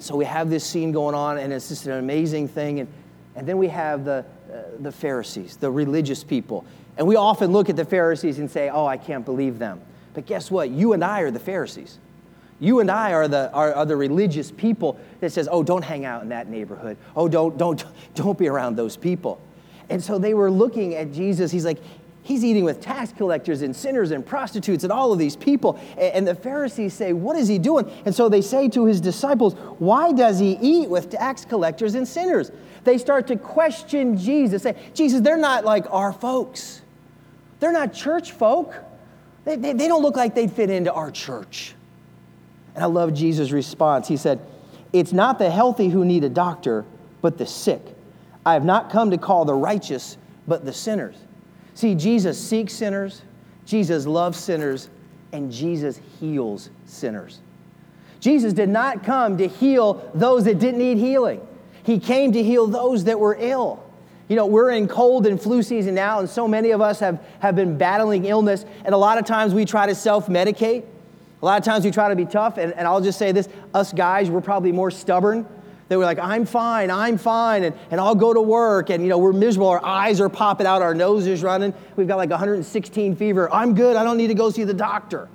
So 0.00 0.16
we 0.16 0.24
have 0.24 0.50
this 0.50 0.64
scene 0.64 0.90
going 0.90 1.14
on, 1.14 1.38
and 1.38 1.52
it's 1.52 1.68
just 1.68 1.86
an 1.86 1.92
amazing 1.92 2.48
thing. 2.48 2.80
And, 2.80 2.88
and 3.36 3.46
then 3.46 3.58
we 3.58 3.68
have 3.68 4.04
the, 4.04 4.24
uh, 4.52 4.56
the 4.80 4.92
Pharisees, 4.92 5.56
the 5.56 5.70
religious 5.70 6.24
people. 6.24 6.64
And 6.96 7.06
we 7.06 7.16
often 7.16 7.52
look 7.52 7.70
at 7.70 7.76
the 7.76 7.84
Pharisees 7.84 8.38
and 8.38 8.50
say, 8.50 8.68
oh, 8.68 8.86
I 8.86 8.96
can't 8.96 9.24
believe 9.24 9.58
them. 9.58 9.80
But 10.14 10.26
guess 10.26 10.50
what? 10.50 10.70
You 10.70 10.92
and 10.92 11.04
I 11.04 11.20
are 11.20 11.30
the 11.30 11.40
Pharisees. 11.40 11.98
You 12.58 12.80
and 12.80 12.90
I 12.90 13.12
are 13.12 13.26
the, 13.26 13.50
are, 13.52 13.72
are, 13.72 13.86
the 13.86 13.96
religious 13.96 14.50
people 14.50 15.00
that 15.20 15.32
says, 15.32 15.48
oh, 15.50 15.62
don't 15.62 15.82
hang 15.82 16.04
out 16.04 16.22
in 16.22 16.28
that 16.28 16.48
neighborhood. 16.48 16.98
Oh, 17.16 17.26
don't, 17.28 17.56
don't, 17.56 17.82
don't 18.14 18.38
be 18.38 18.48
around 18.48 18.76
those 18.76 18.96
people. 18.96 19.40
And 19.88 20.02
so 20.02 20.18
they 20.18 20.34
were 20.34 20.50
looking 20.50 20.94
at 20.94 21.12
Jesus. 21.12 21.50
He's 21.50 21.64
like, 21.64 21.78
he's 22.30 22.44
eating 22.44 22.62
with 22.62 22.80
tax 22.80 23.12
collectors 23.12 23.62
and 23.62 23.74
sinners 23.74 24.12
and 24.12 24.24
prostitutes 24.24 24.84
and 24.84 24.92
all 24.92 25.12
of 25.12 25.18
these 25.18 25.34
people. 25.34 25.80
And 25.98 26.24
the 26.24 26.34
Pharisees 26.36 26.94
say, 26.94 27.12
what 27.12 27.34
is 27.34 27.48
he 27.48 27.58
doing? 27.58 27.90
And 28.04 28.14
so 28.14 28.28
they 28.28 28.40
say 28.40 28.68
to 28.68 28.84
his 28.84 29.00
disciples, 29.00 29.54
why 29.80 30.12
does 30.12 30.38
he 30.38 30.56
eat 30.60 30.88
with 30.88 31.10
tax 31.10 31.44
collectors 31.44 31.96
and 31.96 32.06
sinners? 32.06 32.52
They 32.84 32.98
start 32.98 33.26
to 33.26 33.36
question 33.36 34.16
Jesus. 34.16 34.62
Say, 34.62 34.76
Jesus, 34.94 35.22
they're 35.22 35.36
not 35.36 35.64
like 35.64 35.86
our 35.90 36.12
folks. 36.12 36.82
They're 37.58 37.72
not 37.72 37.92
church 37.92 38.30
folk. 38.30 38.76
They, 39.44 39.56
they, 39.56 39.72
they 39.72 39.88
don't 39.88 40.02
look 40.02 40.14
like 40.14 40.36
they'd 40.36 40.52
fit 40.52 40.70
into 40.70 40.92
our 40.92 41.10
church. 41.10 41.74
And 42.76 42.84
I 42.84 42.86
love 42.86 43.12
Jesus' 43.12 43.50
response. 43.50 44.06
He 44.06 44.16
said, 44.16 44.38
It's 44.92 45.12
not 45.12 45.40
the 45.40 45.50
healthy 45.50 45.88
who 45.88 46.04
need 46.04 46.22
a 46.22 46.28
doctor, 46.28 46.84
but 47.22 47.38
the 47.38 47.46
sick. 47.46 47.82
I 48.46 48.52
have 48.52 48.64
not 48.64 48.88
come 48.88 49.10
to 49.10 49.18
call 49.18 49.44
the 49.44 49.54
righteous, 49.54 50.16
but 50.46 50.64
the 50.64 50.72
sinners. 50.72 51.16
See, 51.80 51.94
Jesus 51.94 52.38
seeks 52.38 52.74
sinners, 52.74 53.22
Jesus 53.64 54.06
loves 54.06 54.38
sinners, 54.38 54.90
and 55.32 55.50
Jesus 55.50 55.98
heals 56.20 56.68
sinners. 56.84 57.40
Jesus 58.20 58.52
did 58.52 58.68
not 58.68 59.02
come 59.02 59.38
to 59.38 59.48
heal 59.48 60.10
those 60.12 60.44
that 60.44 60.58
didn't 60.58 60.78
need 60.78 60.98
healing, 60.98 61.40
He 61.82 61.98
came 61.98 62.32
to 62.32 62.42
heal 62.42 62.66
those 62.66 63.04
that 63.04 63.18
were 63.18 63.34
ill. 63.40 63.82
You 64.28 64.36
know, 64.36 64.44
we're 64.44 64.72
in 64.72 64.88
cold 64.88 65.26
and 65.26 65.40
flu 65.40 65.62
season 65.62 65.94
now, 65.94 66.18
and 66.20 66.28
so 66.28 66.46
many 66.46 66.72
of 66.72 66.82
us 66.82 67.00
have, 67.00 67.18
have 67.38 67.56
been 67.56 67.78
battling 67.78 68.26
illness, 68.26 68.66
and 68.84 68.94
a 68.94 68.98
lot 68.98 69.16
of 69.16 69.24
times 69.24 69.54
we 69.54 69.64
try 69.64 69.86
to 69.86 69.94
self 69.94 70.26
medicate. 70.26 70.84
A 71.40 71.46
lot 71.46 71.56
of 71.58 71.64
times 71.64 71.86
we 71.86 71.90
try 71.90 72.10
to 72.10 72.14
be 72.14 72.26
tough, 72.26 72.58
and, 72.58 72.74
and 72.74 72.86
I'll 72.86 73.00
just 73.00 73.18
say 73.18 73.32
this 73.32 73.48
us 73.72 73.90
guys, 73.94 74.28
we're 74.28 74.42
probably 74.42 74.72
more 74.72 74.90
stubborn. 74.90 75.46
They 75.90 75.96
were 75.96 76.04
like, 76.04 76.20
I'm 76.20 76.46
fine, 76.46 76.88
I'm 76.88 77.18
fine, 77.18 77.64
and, 77.64 77.76
and 77.90 78.00
I'll 78.00 78.14
go 78.14 78.32
to 78.32 78.40
work, 78.40 78.90
and 78.90 79.02
you 79.02 79.08
know, 79.08 79.18
we're 79.18 79.32
miserable, 79.32 79.66
our 79.70 79.84
eyes 79.84 80.20
are 80.20 80.28
popping 80.28 80.64
out, 80.64 80.82
our 80.82 80.94
nose 80.94 81.26
is 81.26 81.42
running, 81.42 81.74
we've 81.96 82.06
got 82.06 82.16
like 82.16 82.30
116 82.30 83.16
fever. 83.16 83.52
I'm 83.52 83.74
good, 83.74 83.96
I 83.96 84.04
don't 84.04 84.16
need 84.16 84.28
to 84.28 84.34
go 84.34 84.50
see 84.50 84.62
the 84.62 84.72
doctor. 84.72 85.28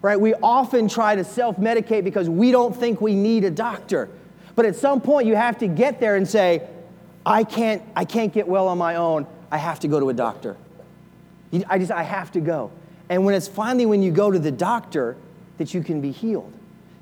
Right? 0.00 0.18
We 0.18 0.34
often 0.34 0.86
try 0.86 1.16
to 1.16 1.24
self-medicate 1.24 2.04
because 2.04 2.30
we 2.30 2.52
don't 2.52 2.76
think 2.76 3.00
we 3.00 3.16
need 3.16 3.42
a 3.42 3.50
doctor. 3.50 4.08
But 4.54 4.66
at 4.66 4.76
some 4.76 5.00
point 5.00 5.26
you 5.26 5.34
have 5.34 5.58
to 5.58 5.66
get 5.66 5.98
there 5.98 6.14
and 6.14 6.28
say, 6.28 6.68
I 7.26 7.42
can't, 7.42 7.82
I 7.96 8.04
can't 8.04 8.32
get 8.32 8.46
well 8.46 8.68
on 8.68 8.78
my 8.78 8.94
own. 8.94 9.26
I 9.50 9.56
have 9.56 9.80
to 9.80 9.88
go 9.88 9.98
to 9.98 10.10
a 10.10 10.14
doctor. 10.14 10.56
I 11.68 11.76
just 11.76 11.90
I 11.90 12.04
have 12.04 12.30
to 12.32 12.40
go. 12.40 12.70
And 13.08 13.24
when 13.24 13.34
it's 13.34 13.48
finally 13.48 13.84
when 13.84 14.02
you 14.02 14.12
go 14.12 14.30
to 14.30 14.38
the 14.38 14.52
doctor, 14.52 15.16
that 15.56 15.74
you 15.74 15.82
can 15.82 16.00
be 16.00 16.12
healed. 16.12 16.52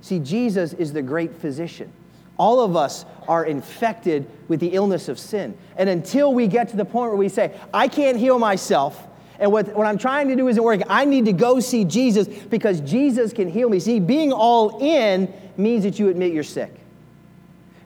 See, 0.00 0.18
Jesus 0.18 0.72
is 0.72 0.94
the 0.94 1.02
great 1.02 1.34
physician. 1.34 1.92
All 2.38 2.60
of 2.60 2.76
us 2.76 3.04
are 3.28 3.44
infected 3.44 4.28
with 4.48 4.60
the 4.60 4.68
illness 4.68 5.08
of 5.08 5.18
sin. 5.18 5.56
And 5.76 5.88
until 5.88 6.32
we 6.32 6.46
get 6.46 6.68
to 6.70 6.76
the 6.76 6.84
point 6.84 7.10
where 7.10 7.16
we 7.16 7.28
say, 7.28 7.58
I 7.72 7.88
can't 7.88 8.18
heal 8.18 8.38
myself, 8.38 9.06
and 9.38 9.52
what, 9.52 9.74
what 9.74 9.86
I'm 9.86 9.98
trying 9.98 10.28
to 10.28 10.36
do 10.36 10.48
isn't 10.48 10.62
working, 10.62 10.86
I 10.88 11.04
need 11.04 11.26
to 11.26 11.32
go 11.32 11.60
see 11.60 11.84
Jesus 11.84 12.26
because 12.26 12.80
Jesus 12.80 13.32
can 13.32 13.48
heal 13.48 13.68
me. 13.68 13.80
See, 13.80 14.00
being 14.00 14.32
all 14.32 14.82
in 14.82 15.32
means 15.56 15.84
that 15.84 15.98
you 15.98 16.08
admit 16.08 16.32
you're 16.32 16.42
sick. 16.42 16.72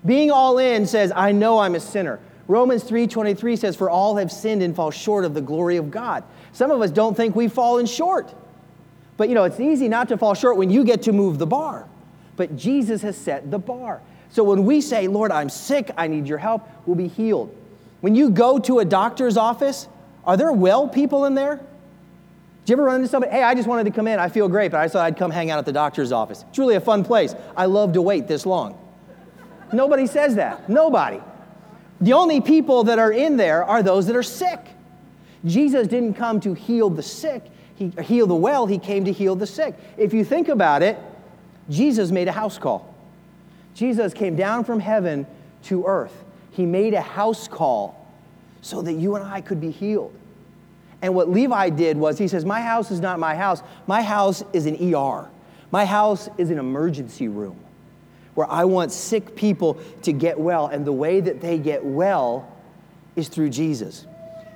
Being 0.04 0.30
all 0.30 0.58
in 0.58 0.86
says, 0.86 1.12
I 1.14 1.32
know 1.32 1.58
I'm 1.58 1.74
a 1.74 1.80
sinner. 1.80 2.20
Romans 2.48 2.82
3:23 2.84 3.58
says, 3.58 3.76
For 3.76 3.90
all 3.90 4.16
have 4.16 4.32
sinned 4.32 4.62
and 4.62 4.74
fall 4.74 4.90
short 4.90 5.24
of 5.24 5.34
the 5.34 5.40
glory 5.40 5.76
of 5.76 5.90
God. 5.90 6.24
Some 6.52 6.70
of 6.70 6.80
us 6.80 6.90
don't 6.90 7.16
think 7.16 7.36
we've 7.36 7.52
fallen 7.52 7.86
short. 7.86 8.34
But 9.16 9.28
you 9.28 9.34
know, 9.34 9.44
it's 9.44 9.60
easy 9.60 9.88
not 9.88 10.08
to 10.08 10.16
fall 10.16 10.34
short 10.34 10.56
when 10.56 10.70
you 10.70 10.82
get 10.82 11.02
to 11.02 11.12
move 11.12 11.38
the 11.38 11.46
bar. 11.46 11.86
But 12.36 12.56
Jesus 12.56 13.02
has 13.02 13.16
set 13.16 13.50
the 13.50 13.58
bar. 13.58 14.00
So 14.30 14.44
when 14.44 14.64
we 14.64 14.80
say, 14.80 15.08
Lord, 15.08 15.32
I'm 15.32 15.48
sick, 15.48 15.90
I 15.96 16.06
need 16.06 16.26
your 16.26 16.38
help, 16.38 16.68
we'll 16.86 16.96
be 16.96 17.08
healed. 17.08 17.54
When 18.00 18.14
you 18.14 18.30
go 18.30 18.58
to 18.60 18.78
a 18.78 18.84
doctor's 18.84 19.36
office, 19.36 19.88
are 20.24 20.36
there 20.36 20.52
well 20.52 20.88
people 20.88 21.24
in 21.24 21.34
there? 21.34 21.56
Do 21.56 22.70
you 22.70 22.74
ever 22.74 22.84
run 22.84 22.96
into 22.96 23.08
somebody? 23.08 23.32
Hey, 23.32 23.42
I 23.42 23.54
just 23.54 23.66
wanted 23.66 23.84
to 23.84 23.90
come 23.90 24.06
in. 24.06 24.18
I 24.18 24.28
feel 24.28 24.48
great, 24.48 24.70
but 24.70 24.80
I 24.80 24.88
thought 24.88 25.04
I'd 25.04 25.16
come 25.16 25.30
hang 25.30 25.50
out 25.50 25.58
at 25.58 25.66
the 25.66 25.72
doctor's 25.72 26.12
office. 26.12 26.44
It's 26.48 26.58
really 26.58 26.76
a 26.76 26.80
fun 26.80 27.04
place. 27.04 27.34
I 27.56 27.66
love 27.66 27.94
to 27.94 28.02
wait 28.02 28.28
this 28.28 28.46
long. 28.46 28.78
Nobody 29.72 30.06
says 30.06 30.36
that. 30.36 30.68
Nobody. 30.68 31.20
The 32.00 32.12
only 32.12 32.40
people 32.40 32.84
that 32.84 32.98
are 32.98 33.12
in 33.12 33.36
there 33.36 33.64
are 33.64 33.82
those 33.82 34.06
that 34.06 34.16
are 34.16 34.22
sick. 34.22 34.60
Jesus 35.44 35.88
didn't 35.88 36.14
come 36.14 36.40
to 36.40 36.54
heal 36.54 36.90
the 36.90 37.02
sick, 37.02 37.42
he 37.74 37.92
heal 38.02 38.26
the 38.26 38.34
well, 38.34 38.66
he 38.66 38.78
came 38.78 39.06
to 39.06 39.12
heal 39.12 39.34
the 39.34 39.46
sick. 39.46 39.74
If 39.96 40.12
you 40.12 40.24
think 40.24 40.48
about 40.48 40.82
it, 40.82 40.98
Jesus 41.70 42.10
made 42.10 42.28
a 42.28 42.32
house 42.32 42.58
call. 42.58 42.89
Jesus 43.80 44.12
came 44.12 44.36
down 44.36 44.64
from 44.64 44.78
heaven 44.78 45.26
to 45.62 45.86
earth. 45.86 46.12
He 46.50 46.66
made 46.66 46.92
a 46.92 47.00
house 47.00 47.48
call 47.48 48.06
so 48.60 48.82
that 48.82 48.92
you 48.92 49.16
and 49.16 49.24
I 49.24 49.40
could 49.40 49.58
be 49.58 49.70
healed. 49.70 50.12
And 51.00 51.14
what 51.14 51.30
Levi 51.30 51.70
did 51.70 51.96
was 51.96 52.18
he 52.18 52.28
says, 52.28 52.44
My 52.44 52.60
house 52.60 52.90
is 52.90 53.00
not 53.00 53.18
my 53.18 53.34
house. 53.34 53.62
My 53.86 54.02
house 54.02 54.44
is 54.52 54.66
an 54.66 54.94
ER. 54.94 55.30
My 55.70 55.86
house 55.86 56.28
is 56.36 56.50
an 56.50 56.58
emergency 56.58 57.28
room 57.28 57.56
where 58.34 58.46
I 58.50 58.66
want 58.66 58.92
sick 58.92 59.34
people 59.34 59.78
to 60.02 60.12
get 60.12 60.38
well. 60.38 60.66
And 60.66 60.84
the 60.84 60.92
way 60.92 61.22
that 61.22 61.40
they 61.40 61.56
get 61.56 61.82
well 61.82 62.54
is 63.16 63.28
through 63.28 63.48
Jesus. 63.48 64.06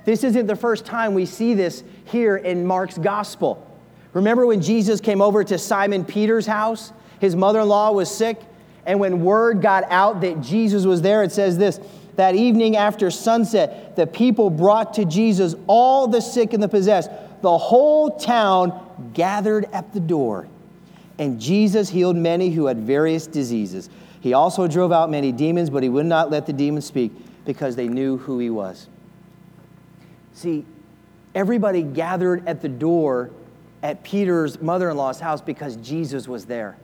This 0.05 0.23
isn't 0.23 0.45
the 0.45 0.55
first 0.55 0.85
time 0.85 1.15
we 1.15 1.25
see 1.25 1.55
this 1.55 1.83
here 2.03 2.37
in 2.37 2.63
Mark's 2.63 2.99
gospel. 2.99 3.65
Remember 4.13 4.45
when 4.45 4.61
Jesus 4.61 5.01
came 5.01 5.19
over 5.19 5.43
to 5.43 5.57
Simon 5.57 6.05
Peter's 6.05 6.45
house? 6.45 6.93
His 7.19 7.35
mother 7.35 7.61
in 7.61 7.67
law 7.67 7.91
was 7.91 8.15
sick. 8.15 8.39
And 8.85 8.99
when 8.99 9.23
word 9.23 9.61
got 9.61 9.89
out 9.91 10.21
that 10.21 10.41
Jesus 10.41 10.85
was 10.85 11.01
there, 11.01 11.23
it 11.23 11.31
says 11.31 11.57
this 11.57 11.79
that 12.15 12.35
evening 12.35 12.77
after 12.77 13.11
sunset, 13.11 13.95
the 13.95 14.07
people 14.07 14.49
brought 14.49 14.93
to 14.95 15.05
Jesus 15.05 15.55
all 15.67 16.07
the 16.07 16.21
sick 16.21 16.53
and 16.53 16.63
the 16.63 16.69
possessed. 16.69 17.09
The 17.41 17.57
whole 17.57 18.17
town 18.17 19.11
gathered 19.13 19.65
at 19.73 19.93
the 19.93 19.99
door. 19.99 20.47
And 21.19 21.39
Jesus 21.39 21.89
healed 21.89 22.15
many 22.15 22.49
who 22.49 22.65
had 22.65 22.77
various 22.77 23.27
diseases. 23.27 23.89
He 24.21 24.33
also 24.33 24.67
drove 24.67 24.91
out 24.91 25.09
many 25.09 25.31
demons, 25.31 25.69
but 25.69 25.83
he 25.83 25.89
would 25.89 26.05
not 26.05 26.31
let 26.31 26.45
the 26.45 26.53
demons 26.53 26.85
speak 26.85 27.11
because 27.45 27.75
they 27.75 27.87
knew 27.87 28.17
who 28.17 28.39
he 28.39 28.49
was. 28.49 28.87
See, 30.33 30.65
everybody 31.33 31.83
gathered 31.83 32.47
at 32.47 32.61
the 32.61 32.69
door 32.69 33.29
at 33.83 34.03
Peter's 34.03 34.61
mother 34.61 34.89
in 34.89 34.97
law's 34.97 35.19
house 35.19 35.41
because 35.41 35.75
Jesus 35.77 36.27
was 36.27 36.45
there. 36.45 36.77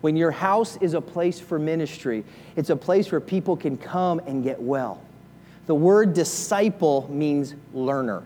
When 0.00 0.16
your 0.16 0.30
house 0.30 0.76
is 0.76 0.94
a 0.94 1.00
place 1.00 1.40
for 1.40 1.58
ministry, 1.58 2.24
it's 2.56 2.70
a 2.70 2.76
place 2.76 3.10
where 3.10 3.20
people 3.20 3.56
can 3.56 3.76
come 3.76 4.20
and 4.20 4.44
get 4.44 4.60
well. 4.60 5.00
The 5.66 5.74
word 5.74 6.14
disciple 6.14 7.08
means 7.10 7.54
learner. 7.74 8.22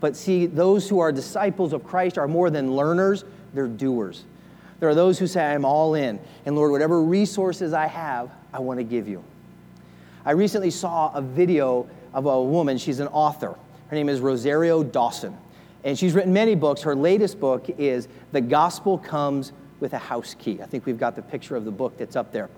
But 0.00 0.16
see, 0.16 0.46
those 0.46 0.88
who 0.88 0.98
are 0.98 1.12
disciples 1.12 1.72
of 1.72 1.84
Christ 1.84 2.16
are 2.16 2.26
more 2.26 2.50
than 2.50 2.74
learners, 2.74 3.24
they're 3.52 3.68
doers. 3.68 4.24
There 4.80 4.88
are 4.88 4.94
those 4.94 5.18
who 5.18 5.26
say, 5.26 5.44
I'm 5.44 5.66
all 5.66 5.94
in. 5.94 6.18
And 6.46 6.56
Lord, 6.56 6.72
whatever 6.72 7.02
resources 7.02 7.74
I 7.74 7.86
have, 7.86 8.30
I 8.52 8.60
want 8.60 8.80
to 8.80 8.84
give 8.84 9.06
you. 9.06 9.22
I 10.24 10.32
recently 10.32 10.70
saw 10.70 11.12
a 11.14 11.20
video 11.20 11.86
of 12.14 12.26
a 12.26 12.42
woman, 12.42 12.78
she's 12.78 13.00
an 13.00 13.08
author. 13.08 13.56
Her 13.88 13.96
name 13.96 14.08
is 14.08 14.20
Rosario 14.20 14.82
Dawson. 14.82 15.36
And 15.84 15.98
she's 15.98 16.14
written 16.14 16.32
many 16.32 16.54
books. 16.54 16.82
Her 16.82 16.94
latest 16.94 17.40
book 17.40 17.66
is 17.78 18.08
The 18.32 18.40
Gospel 18.40 18.98
Comes 18.98 19.52
with 19.80 19.92
a 19.92 19.98
house 19.98 20.34
key. 20.38 20.60
I 20.62 20.66
think 20.66 20.86
we've 20.86 20.98
got 20.98 21.16
the 21.16 21.22
picture 21.22 21.56
of 21.56 21.64
the 21.64 21.70
book 21.70 21.96
that's 21.96 22.16
up 22.16 22.32
there. 22.32 22.48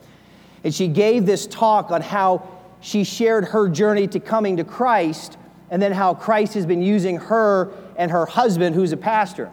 And 0.64 0.74
she 0.74 0.88
gave 0.88 1.26
this 1.26 1.46
talk 1.46 1.90
on 1.90 2.02
how 2.02 2.46
she 2.80 3.04
shared 3.04 3.46
her 3.46 3.68
journey 3.68 4.06
to 4.08 4.20
coming 4.20 4.56
to 4.58 4.64
Christ 4.64 5.38
and 5.70 5.80
then 5.80 5.92
how 5.92 6.14
Christ 6.14 6.54
has 6.54 6.66
been 6.66 6.82
using 6.82 7.16
her 7.16 7.72
and 7.96 8.10
her 8.10 8.26
husband, 8.26 8.74
who's 8.74 8.92
a 8.92 8.96
pastor. 8.96 9.50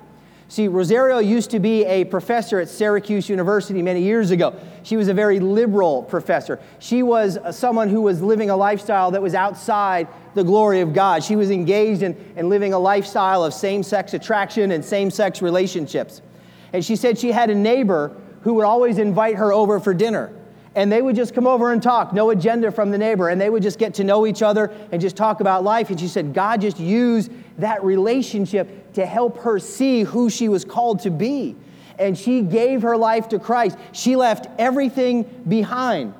See, 0.50 0.68
Rosaria 0.68 1.22
used 1.22 1.52
to 1.52 1.60
be 1.60 1.86
a 1.86 2.06
professor 2.06 2.60
at 2.60 2.70
Syracuse 2.70 3.30
University 3.30 3.84
many 3.84 4.02
years 4.02 4.32
ago. 4.32 4.56
She 4.82 4.98
was 4.98 5.08
a 5.08 5.14
very 5.14 5.40
liberal 5.40 6.02
professor. 6.02 6.60
She 6.80 7.04
was 7.04 7.38
uh, 7.38 7.52
someone 7.52 7.88
who 7.88 8.02
was 8.02 8.20
living 8.20 8.50
a 8.50 8.58
lifestyle 8.58 9.12
that 9.12 9.22
was 9.22 9.36
outside 9.36 10.08
the 10.34 10.44
glory 10.44 10.82
of 10.82 10.92
God. 10.92 11.24
She 11.24 11.36
was 11.36 11.52
engaged 11.52 12.02
in, 12.02 12.18
in 12.36 12.50
living 12.50 12.74
a 12.74 12.80
lifestyle 12.80 13.46
of 13.46 13.54
same 13.54 13.84
sex 13.84 14.16
attraction 14.16 14.72
and 14.72 14.84
same 14.84 15.12
sex 15.12 15.44
relationships. 15.44 16.24
And 16.74 16.84
she 16.84 16.96
said 16.96 17.18
she 17.18 17.32
had 17.32 17.50
a 17.50 17.56
neighbor 17.56 18.16
who 18.42 18.56
would 18.56 18.66
always 18.66 18.98
invite 18.98 19.36
her 19.36 19.52
over 19.52 19.80
for 19.80 19.94
dinner. 19.94 20.32
And 20.76 20.92
they 20.92 21.02
would 21.02 21.16
just 21.16 21.34
come 21.34 21.48
over 21.48 21.74
and 21.74 21.82
talk, 21.82 22.14
no 22.14 22.30
agenda 22.30 22.72
from 22.72 22.92
the 22.92 22.98
neighbor. 22.98 23.30
And 23.30 23.42
they 23.42 23.50
would 23.50 23.64
just 23.64 23.80
get 23.80 23.96
to 23.96 24.04
know 24.04 24.28
each 24.28 24.42
other 24.42 24.72
and 24.92 25.02
just 25.02 25.18
talk 25.18 25.42
about 25.42 25.64
life. 25.64 25.90
And 25.90 26.00
she 26.00 26.08
said, 26.08 26.34
God 26.34 26.62
just 26.62 26.80
used 26.80 27.32
that 27.58 27.84
relationship 27.84 28.94
to 28.94 29.06
help 29.06 29.40
her 29.40 29.60
see 29.60 30.04
who 30.04 30.30
she 30.30 30.48
was 30.48 30.64
called 30.64 31.02
to 31.02 31.10
be. 31.10 31.56
And 31.98 32.18
she 32.18 32.42
gave 32.42 32.84
her 32.84 32.96
life 32.96 33.30
to 33.30 33.40
Christ. 33.40 33.78
She 33.92 34.16
left 34.16 34.48
everything 34.58 35.24
behind. 35.48 36.14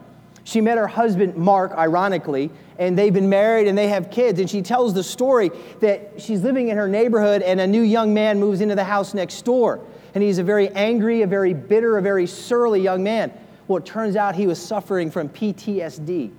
She 0.44 0.62
met 0.62 0.78
her 0.78 0.88
husband, 0.88 1.36
Mark, 1.36 1.72
ironically, 1.74 2.50
and 2.80 2.98
they've 2.98 3.14
been 3.14 3.30
married 3.30 3.68
and 3.68 3.78
they 3.78 3.88
have 3.90 4.10
kids. 4.10 4.40
And 4.40 4.50
she 4.50 4.62
tells 4.62 4.94
the 4.94 5.04
story 5.04 5.52
that 5.80 6.14
she's 6.18 6.42
living 6.42 6.70
in 6.70 6.76
her 6.76 6.88
neighborhood 6.88 7.44
and 7.44 7.62
a 7.62 7.68
new 7.68 7.84
young 7.84 8.14
man 8.14 8.40
moves 8.40 8.60
into 8.60 8.76
the 8.76 8.84
house 8.84 9.14
next 9.14 9.44
door 9.46 9.80
and 10.14 10.24
he's 10.24 10.38
a 10.38 10.44
very 10.44 10.70
angry, 10.70 11.22
a 11.22 11.28
very 11.28 11.54
bitter, 11.54 11.98
a 11.98 12.02
very 12.02 12.28
surly 12.28 12.82
young 12.82 13.04
man. 13.04 13.32
Well, 13.68 13.78
it 13.78 13.86
turns 13.86 14.16
out 14.16 14.36
he 14.36 14.48
was 14.48 14.60
suffering 14.60 15.12
from 15.12 15.30
PTSD. 15.30 16.32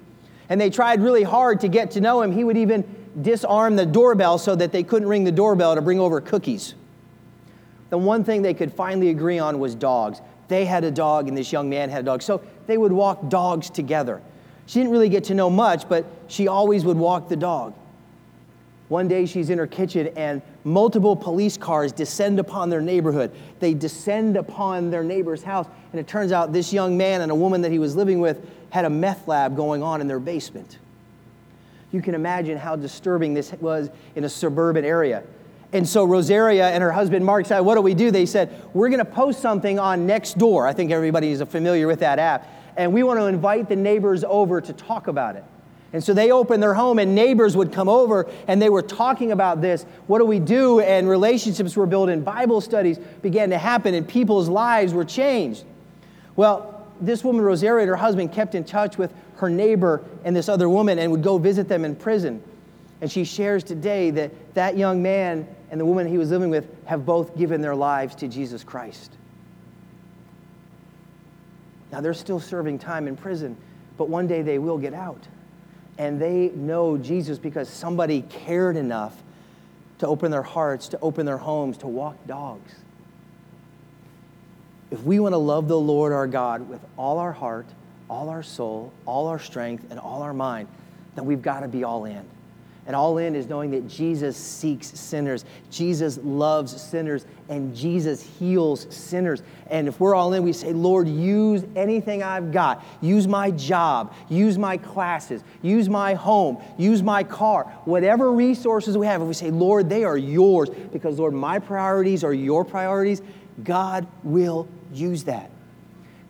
And 0.48 0.60
they 0.60 0.70
tried 0.70 1.00
really 1.00 1.22
hard 1.22 1.60
to 1.60 1.68
get 1.68 1.92
to 1.92 2.00
know 2.00 2.22
him. 2.22 2.32
He 2.32 2.42
would 2.42 2.56
even 2.56 2.84
disarm 3.22 3.76
the 3.76 3.86
doorbell 3.86 4.38
so 4.38 4.56
that 4.56 4.72
they 4.72 4.82
couldn't 4.82 5.08
ring 5.08 5.24
the 5.24 5.32
doorbell 5.32 5.76
to 5.76 5.80
bring 5.80 6.00
over 6.00 6.20
cookies. 6.20 6.74
The 7.90 7.98
one 7.98 8.24
thing 8.24 8.42
they 8.42 8.54
could 8.54 8.72
finally 8.72 9.10
agree 9.10 9.38
on 9.38 9.58
was 9.58 9.74
dogs. 9.74 10.20
They 10.48 10.64
had 10.64 10.82
a 10.82 10.90
dog, 10.90 11.28
and 11.28 11.36
this 11.36 11.52
young 11.52 11.68
man 11.70 11.90
had 11.90 12.00
a 12.00 12.04
dog. 12.04 12.22
So 12.22 12.42
they 12.66 12.78
would 12.78 12.92
walk 12.92 13.28
dogs 13.28 13.70
together. 13.70 14.20
She 14.66 14.80
didn't 14.80 14.92
really 14.92 15.08
get 15.08 15.24
to 15.24 15.34
know 15.34 15.50
much, 15.50 15.88
but 15.88 16.04
she 16.28 16.48
always 16.48 16.84
would 16.84 16.96
walk 16.96 17.28
the 17.28 17.36
dog. 17.36 17.74
One 18.88 19.06
day 19.06 19.26
she's 19.26 19.50
in 19.50 19.58
her 19.58 19.68
kitchen 19.68 20.08
and 20.16 20.42
multiple 20.64 21.16
police 21.16 21.56
cars 21.56 21.92
descend 21.92 22.38
upon 22.38 22.70
their 22.70 22.80
neighborhood. 22.80 23.32
They 23.60 23.74
descend 23.74 24.36
upon 24.36 24.90
their 24.90 25.04
neighbor's 25.04 25.42
house, 25.42 25.66
and 25.92 26.00
it 26.00 26.06
turns 26.06 26.32
out 26.32 26.52
this 26.52 26.72
young 26.72 26.96
man 26.96 27.20
and 27.20 27.30
a 27.30 27.34
woman 27.34 27.62
that 27.62 27.72
he 27.72 27.78
was 27.78 27.96
living 27.96 28.20
with 28.20 28.46
had 28.70 28.84
a 28.84 28.90
meth 28.90 29.26
lab 29.26 29.56
going 29.56 29.82
on 29.82 30.00
in 30.00 30.08
their 30.08 30.20
basement. 30.20 30.78
You 31.92 32.02
can 32.02 32.14
imagine 32.14 32.56
how 32.56 32.76
disturbing 32.76 33.34
this 33.34 33.52
was 33.54 33.90
in 34.14 34.24
a 34.24 34.28
suburban 34.28 34.84
area. 34.84 35.24
And 35.72 35.88
so 35.88 36.04
Rosaria 36.04 36.68
and 36.68 36.82
her 36.82 36.92
husband 36.92 37.24
Mark 37.24 37.46
said, 37.46 37.60
What 37.60 37.76
do 37.76 37.80
we 37.80 37.94
do? 37.94 38.10
They 38.10 38.26
said, 38.26 38.52
We're 38.74 38.88
going 38.88 38.98
to 38.98 39.04
post 39.04 39.40
something 39.40 39.78
on 39.78 40.06
Nextdoor. 40.06 40.68
I 40.68 40.72
think 40.72 40.90
everybody 40.90 41.30
is 41.30 41.42
familiar 41.42 41.86
with 41.86 42.00
that 42.00 42.18
app. 42.18 42.48
And 42.76 42.92
we 42.92 43.02
want 43.02 43.20
to 43.20 43.26
invite 43.26 43.68
the 43.68 43.76
neighbors 43.76 44.24
over 44.24 44.60
to 44.60 44.72
talk 44.72 45.06
about 45.06 45.36
it. 45.36 45.44
And 45.92 46.02
so 46.02 46.14
they 46.14 46.30
opened 46.30 46.62
their 46.62 46.74
home, 46.74 46.98
and 47.00 47.14
neighbors 47.14 47.56
would 47.56 47.72
come 47.72 47.88
over 47.88 48.30
and 48.46 48.62
they 48.62 48.68
were 48.68 48.82
talking 48.82 49.32
about 49.32 49.60
this. 49.60 49.84
What 50.06 50.18
do 50.18 50.24
we 50.24 50.38
do? 50.38 50.80
And 50.80 51.08
relationships 51.08 51.76
were 51.76 51.86
built, 51.86 52.08
and 52.08 52.24
Bible 52.24 52.60
studies 52.60 52.98
began 53.22 53.50
to 53.50 53.58
happen, 53.58 53.94
and 53.94 54.06
people's 54.06 54.48
lives 54.48 54.94
were 54.94 55.04
changed. 55.04 55.64
Well, 56.36 56.86
this 57.00 57.24
woman, 57.24 57.42
Rosaria, 57.42 57.82
and 57.82 57.88
her 57.88 57.96
husband 57.96 58.32
kept 58.32 58.54
in 58.54 58.62
touch 58.62 58.98
with 58.98 59.12
her 59.36 59.50
neighbor 59.50 60.04
and 60.22 60.36
this 60.36 60.48
other 60.48 60.68
woman 60.68 60.98
and 60.98 61.10
would 61.10 61.22
go 61.22 61.38
visit 61.38 61.66
them 61.66 61.84
in 61.84 61.96
prison. 61.96 62.42
And 63.00 63.10
she 63.10 63.24
shares 63.24 63.64
today 63.64 64.10
that 64.10 64.54
that 64.54 64.76
young 64.76 65.02
man 65.02 65.48
and 65.70 65.80
the 65.80 65.84
woman 65.84 66.06
he 66.06 66.18
was 66.18 66.30
living 66.30 66.50
with 66.50 66.68
have 66.84 67.06
both 67.06 67.36
given 67.36 67.62
their 67.62 67.74
lives 67.74 68.14
to 68.16 68.28
Jesus 68.28 68.62
Christ. 68.62 69.16
Now, 71.90 72.00
they're 72.00 72.14
still 72.14 72.38
serving 72.38 72.78
time 72.78 73.08
in 73.08 73.16
prison, 73.16 73.56
but 73.96 74.08
one 74.08 74.28
day 74.28 74.42
they 74.42 74.58
will 74.58 74.78
get 74.78 74.94
out 74.94 75.26
and 76.00 76.18
they 76.18 76.48
know 76.54 76.96
Jesus 76.96 77.38
because 77.38 77.68
somebody 77.68 78.22
cared 78.22 78.78
enough 78.78 79.22
to 79.98 80.06
open 80.06 80.30
their 80.30 80.42
hearts, 80.42 80.88
to 80.88 81.00
open 81.00 81.26
their 81.26 81.36
homes, 81.36 81.76
to 81.76 81.86
walk 81.86 82.16
dogs. 82.26 82.72
If 84.90 85.02
we 85.02 85.20
want 85.20 85.34
to 85.34 85.38
love 85.38 85.68
the 85.68 85.78
Lord 85.78 86.14
our 86.14 86.26
God 86.26 86.66
with 86.70 86.80
all 86.96 87.18
our 87.18 87.32
heart, 87.32 87.66
all 88.08 88.30
our 88.30 88.42
soul, 88.42 88.94
all 89.04 89.26
our 89.26 89.38
strength, 89.38 89.88
and 89.90 90.00
all 90.00 90.22
our 90.22 90.32
mind, 90.32 90.68
then 91.16 91.26
we've 91.26 91.42
got 91.42 91.60
to 91.60 91.68
be 91.68 91.84
all 91.84 92.06
in. 92.06 92.24
And 92.86 92.96
all 92.96 93.18
in 93.18 93.36
is 93.36 93.46
knowing 93.46 93.70
that 93.72 93.86
Jesus 93.86 94.36
seeks 94.36 94.88
sinners, 94.88 95.44
Jesus 95.70 96.18
loves 96.24 96.80
sinners, 96.80 97.24
and 97.48 97.76
Jesus 97.76 98.22
heals 98.22 98.86
sinners. 98.90 99.42
And 99.68 99.86
if 99.86 100.00
we're 100.00 100.14
all 100.14 100.32
in, 100.32 100.42
we 100.42 100.52
say, 100.52 100.72
Lord, 100.72 101.06
use 101.06 101.62
anything 101.76 102.22
I've 102.22 102.50
got. 102.50 102.84
Use 103.00 103.28
my 103.28 103.50
job, 103.52 104.12
use 104.28 104.58
my 104.58 104.76
classes, 104.76 105.44
use 105.62 105.88
my 105.88 106.14
home, 106.14 106.60
use 106.78 107.02
my 107.02 107.22
car, 107.22 107.64
whatever 107.84 108.32
resources 108.32 108.96
we 108.98 109.06
have. 109.06 109.20
If 109.20 109.28
we 109.28 109.34
say, 109.34 109.50
Lord, 109.50 109.88
they 109.88 110.02
are 110.02 110.18
yours, 110.18 110.70
because, 110.92 111.18
Lord, 111.18 111.34
my 111.34 111.58
priorities 111.58 112.24
are 112.24 112.34
your 112.34 112.64
priorities, 112.64 113.22
God 113.62 114.06
will 114.24 114.66
use 114.92 115.24
that. 115.24 115.50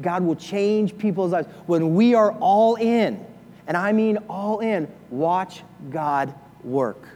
God 0.02 0.24
will 0.24 0.36
change 0.36 0.98
people's 0.98 1.32
lives. 1.32 1.48
When 1.66 1.94
we 1.94 2.14
are 2.14 2.32
all 2.32 2.74
in, 2.74 3.24
and 3.70 3.76
I 3.76 3.92
mean 3.92 4.18
all 4.28 4.58
in, 4.58 4.90
watch 5.10 5.62
God 5.90 6.34
work. 6.64 7.08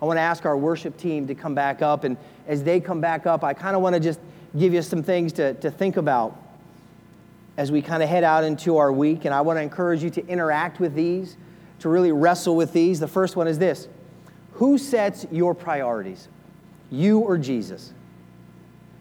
I 0.00 0.04
want 0.04 0.16
to 0.16 0.20
ask 0.20 0.44
our 0.44 0.56
worship 0.56 0.96
team 0.96 1.26
to 1.26 1.34
come 1.34 1.56
back 1.56 1.82
up. 1.82 2.04
And 2.04 2.16
as 2.46 2.62
they 2.62 2.78
come 2.78 3.00
back 3.00 3.26
up, 3.26 3.42
I 3.42 3.52
kind 3.52 3.74
of 3.74 3.82
want 3.82 3.94
to 3.94 3.98
just 3.98 4.20
give 4.56 4.72
you 4.72 4.80
some 4.80 5.02
things 5.02 5.32
to, 5.32 5.54
to 5.54 5.72
think 5.72 5.96
about 5.96 6.40
as 7.56 7.72
we 7.72 7.82
kind 7.82 8.00
of 8.00 8.08
head 8.08 8.22
out 8.22 8.44
into 8.44 8.76
our 8.76 8.92
week. 8.92 9.24
And 9.24 9.34
I 9.34 9.40
want 9.40 9.56
to 9.56 9.60
encourage 9.60 10.04
you 10.04 10.10
to 10.10 10.24
interact 10.28 10.78
with 10.78 10.94
these, 10.94 11.36
to 11.80 11.88
really 11.88 12.12
wrestle 12.12 12.54
with 12.54 12.72
these. 12.72 13.00
The 13.00 13.08
first 13.08 13.34
one 13.34 13.48
is 13.48 13.58
this 13.58 13.88
Who 14.52 14.78
sets 14.78 15.26
your 15.32 15.52
priorities? 15.52 16.28
You 16.92 17.18
or 17.18 17.38
Jesus? 17.38 17.92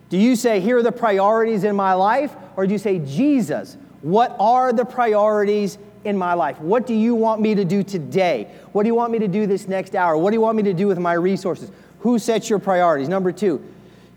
Do 0.10 0.17
you 0.17 0.36
say, 0.36 0.60
Here 0.62 0.80
are 0.80 0.84
the 0.84 0.91
priorities 0.91 1.63
in 1.63 1.75
my 1.75 1.93
life? 1.93 2.36
Or 2.56 2.65
do 2.65 2.73
you 2.73 2.80
say, 2.80 2.97
Jesus, 2.97 3.78
what 4.01 4.36
are 4.39 4.73
the 4.73 4.86
priorities 4.86 5.78
in 6.06 6.18
my 6.18 6.34
life? 6.34 6.60
What 6.60 6.88
do 6.88 6.94
you 6.94 7.15
want 7.15 7.41
me 7.41 7.56
to 7.56 7.65
do 7.65 7.84
today? 7.84 8.50
What 8.72 8.84
do 8.84 8.88
you 8.88 8.96
want 8.96 9.12
me 9.12 9.20
to 9.20 9.28
do 9.28 9.48
this 9.48 9.68
next 9.68 9.96
hour? 9.96 10.18
What 10.18 10.32
do 10.32 10.36
you 10.36 10.41
want 10.41 10.58
me 10.58 10.63
to 10.63 10.74
do 10.74 10.88
with 10.88 11.00
my 11.00 11.13
resources? 11.13 11.72
Who 12.00 12.20
sets 12.20 12.50
your 12.50 12.60
priorities? 12.60 13.10
Number 13.10 13.32
two, 13.32 13.63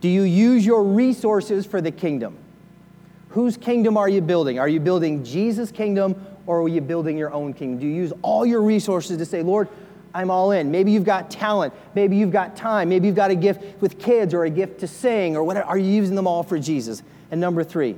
do 0.00 0.08
you 0.08 0.22
use 0.22 0.64
your 0.64 0.84
resources 0.84 1.66
for 1.66 1.80
the 1.80 1.90
kingdom? 1.90 2.36
Whose 3.30 3.56
kingdom 3.56 3.96
are 3.96 4.08
you 4.08 4.20
building? 4.20 4.58
Are 4.58 4.68
you 4.68 4.80
building 4.80 5.24
Jesus' 5.24 5.70
kingdom 5.70 6.24
or 6.46 6.62
are 6.62 6.68
you 6.68 6.80
building 6.80 7.18
your 7.18 7.32
own 7.32 7.52
kingdom? 7.54 7.80
Do 7.80 7.86
you 7.86 7.94
use 7.94 8.12
all 8.22 8.46
your 8.46 8.62
resources 8.62 9.18
to 9.18 9.24
say, 9.24 9.42
Lord, 9.42 9.68
I'm 10.14 10.30
all 10.30 10.52
in. 10.52 10.70
Maybe 10.70 10.90
you've 10.90 11.04
got 11.04 11.30
talent. 11.30 11.74
Maybe 11.94 12.16
you've 12.16 12.32
got 12.32 12.56
time. 12.56 12.88
Maybe 12.88 13.06
you've 13.06 13.16
got 13.16 13.30
a 13.30 13.34
gift 13.34 13.80
with 13.80 13.98
kids 13.98 14.32
or 14.32 14.44
a 14.44 14.50
gift 14.50 14.80
to 14.80 14.88
sing 14.88 15.36
or 15.36 15.44
whatever. 15.44 15.66
Are 15.66 15.78
you 15.78 15.90
using 15.90 16.16
them 16.16 16.26
all 16.26 16.42
for 16.42 16.58
Jesus? 16.58 17.02
And 17.30 17.40
number 17.40 17.62
three, 17.62 17.96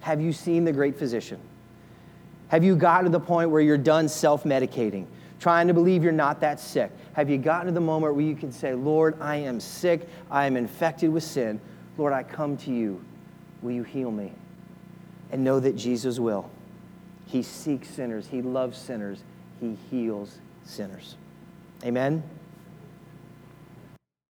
have 0.00 0.20
you 0.20 0.32
seen 0.32 0.64
the 0.64 0.72
great 0.72 0.96
physician? 0.96 1.38
Have 2.48 2.64
you 2.64 2.76
gotten 2.76 3.04
to 3.04 3.10
the 3.10 3.24
point 3.24 3.50
where 3.50 3.60
you're 3.60 3.78
done 3.78 4.08
self 4.08 4.44
medicating, 4.44 5.06
trying 5.40 5.68
to 5.68 5.74
believe 5.74 6.02
you're 6.02 6.12
not 6.12 6.40
that 6.40 6.60
sick? 6.60 6.90
Have 7.14 7.30
you 7.30 7.38
gotten 7.38 7.66
to 7.66 7.72
the 7.72 7.80
moment 7.80 8.14
where 8.14 8.24
you 8.24 8.36
can 8.36 8.52
say, 8.52 8.74
Lord, 8.74 9.16
I 9.20 9.36
am 9.36 9.60
sick, 9.60 10.08
I 10.30 10.46
am 10.46 10.56
infected 10.56 11.10
with 11.10 11.24
sin. 11.24 11.60
Lord, 11.96 12.12
I 12.12 12.22
come 12.22 12.56
to 12.58 12.72
you. 12.72 13.02
Will 13.62 13.72
you 13.72 13.82
heal 13.82 14.10
me? 14.10 14.32
And 15.32 15.42
know 15.42 15.60
that 15.60 15.76
Jesus 15.76 16.18
will. 16.18 16.50
He 17.26 17.42
seeks 17.42 17.88
sinners, 17.88 18.28
He 18.28 18.42
loves 18.42 18.78
sinners, 18.78 19.22
He 19.60 19.76
heals 19.90 20.38
sinners. 20.64 21.16
Amen. 21.84 22.22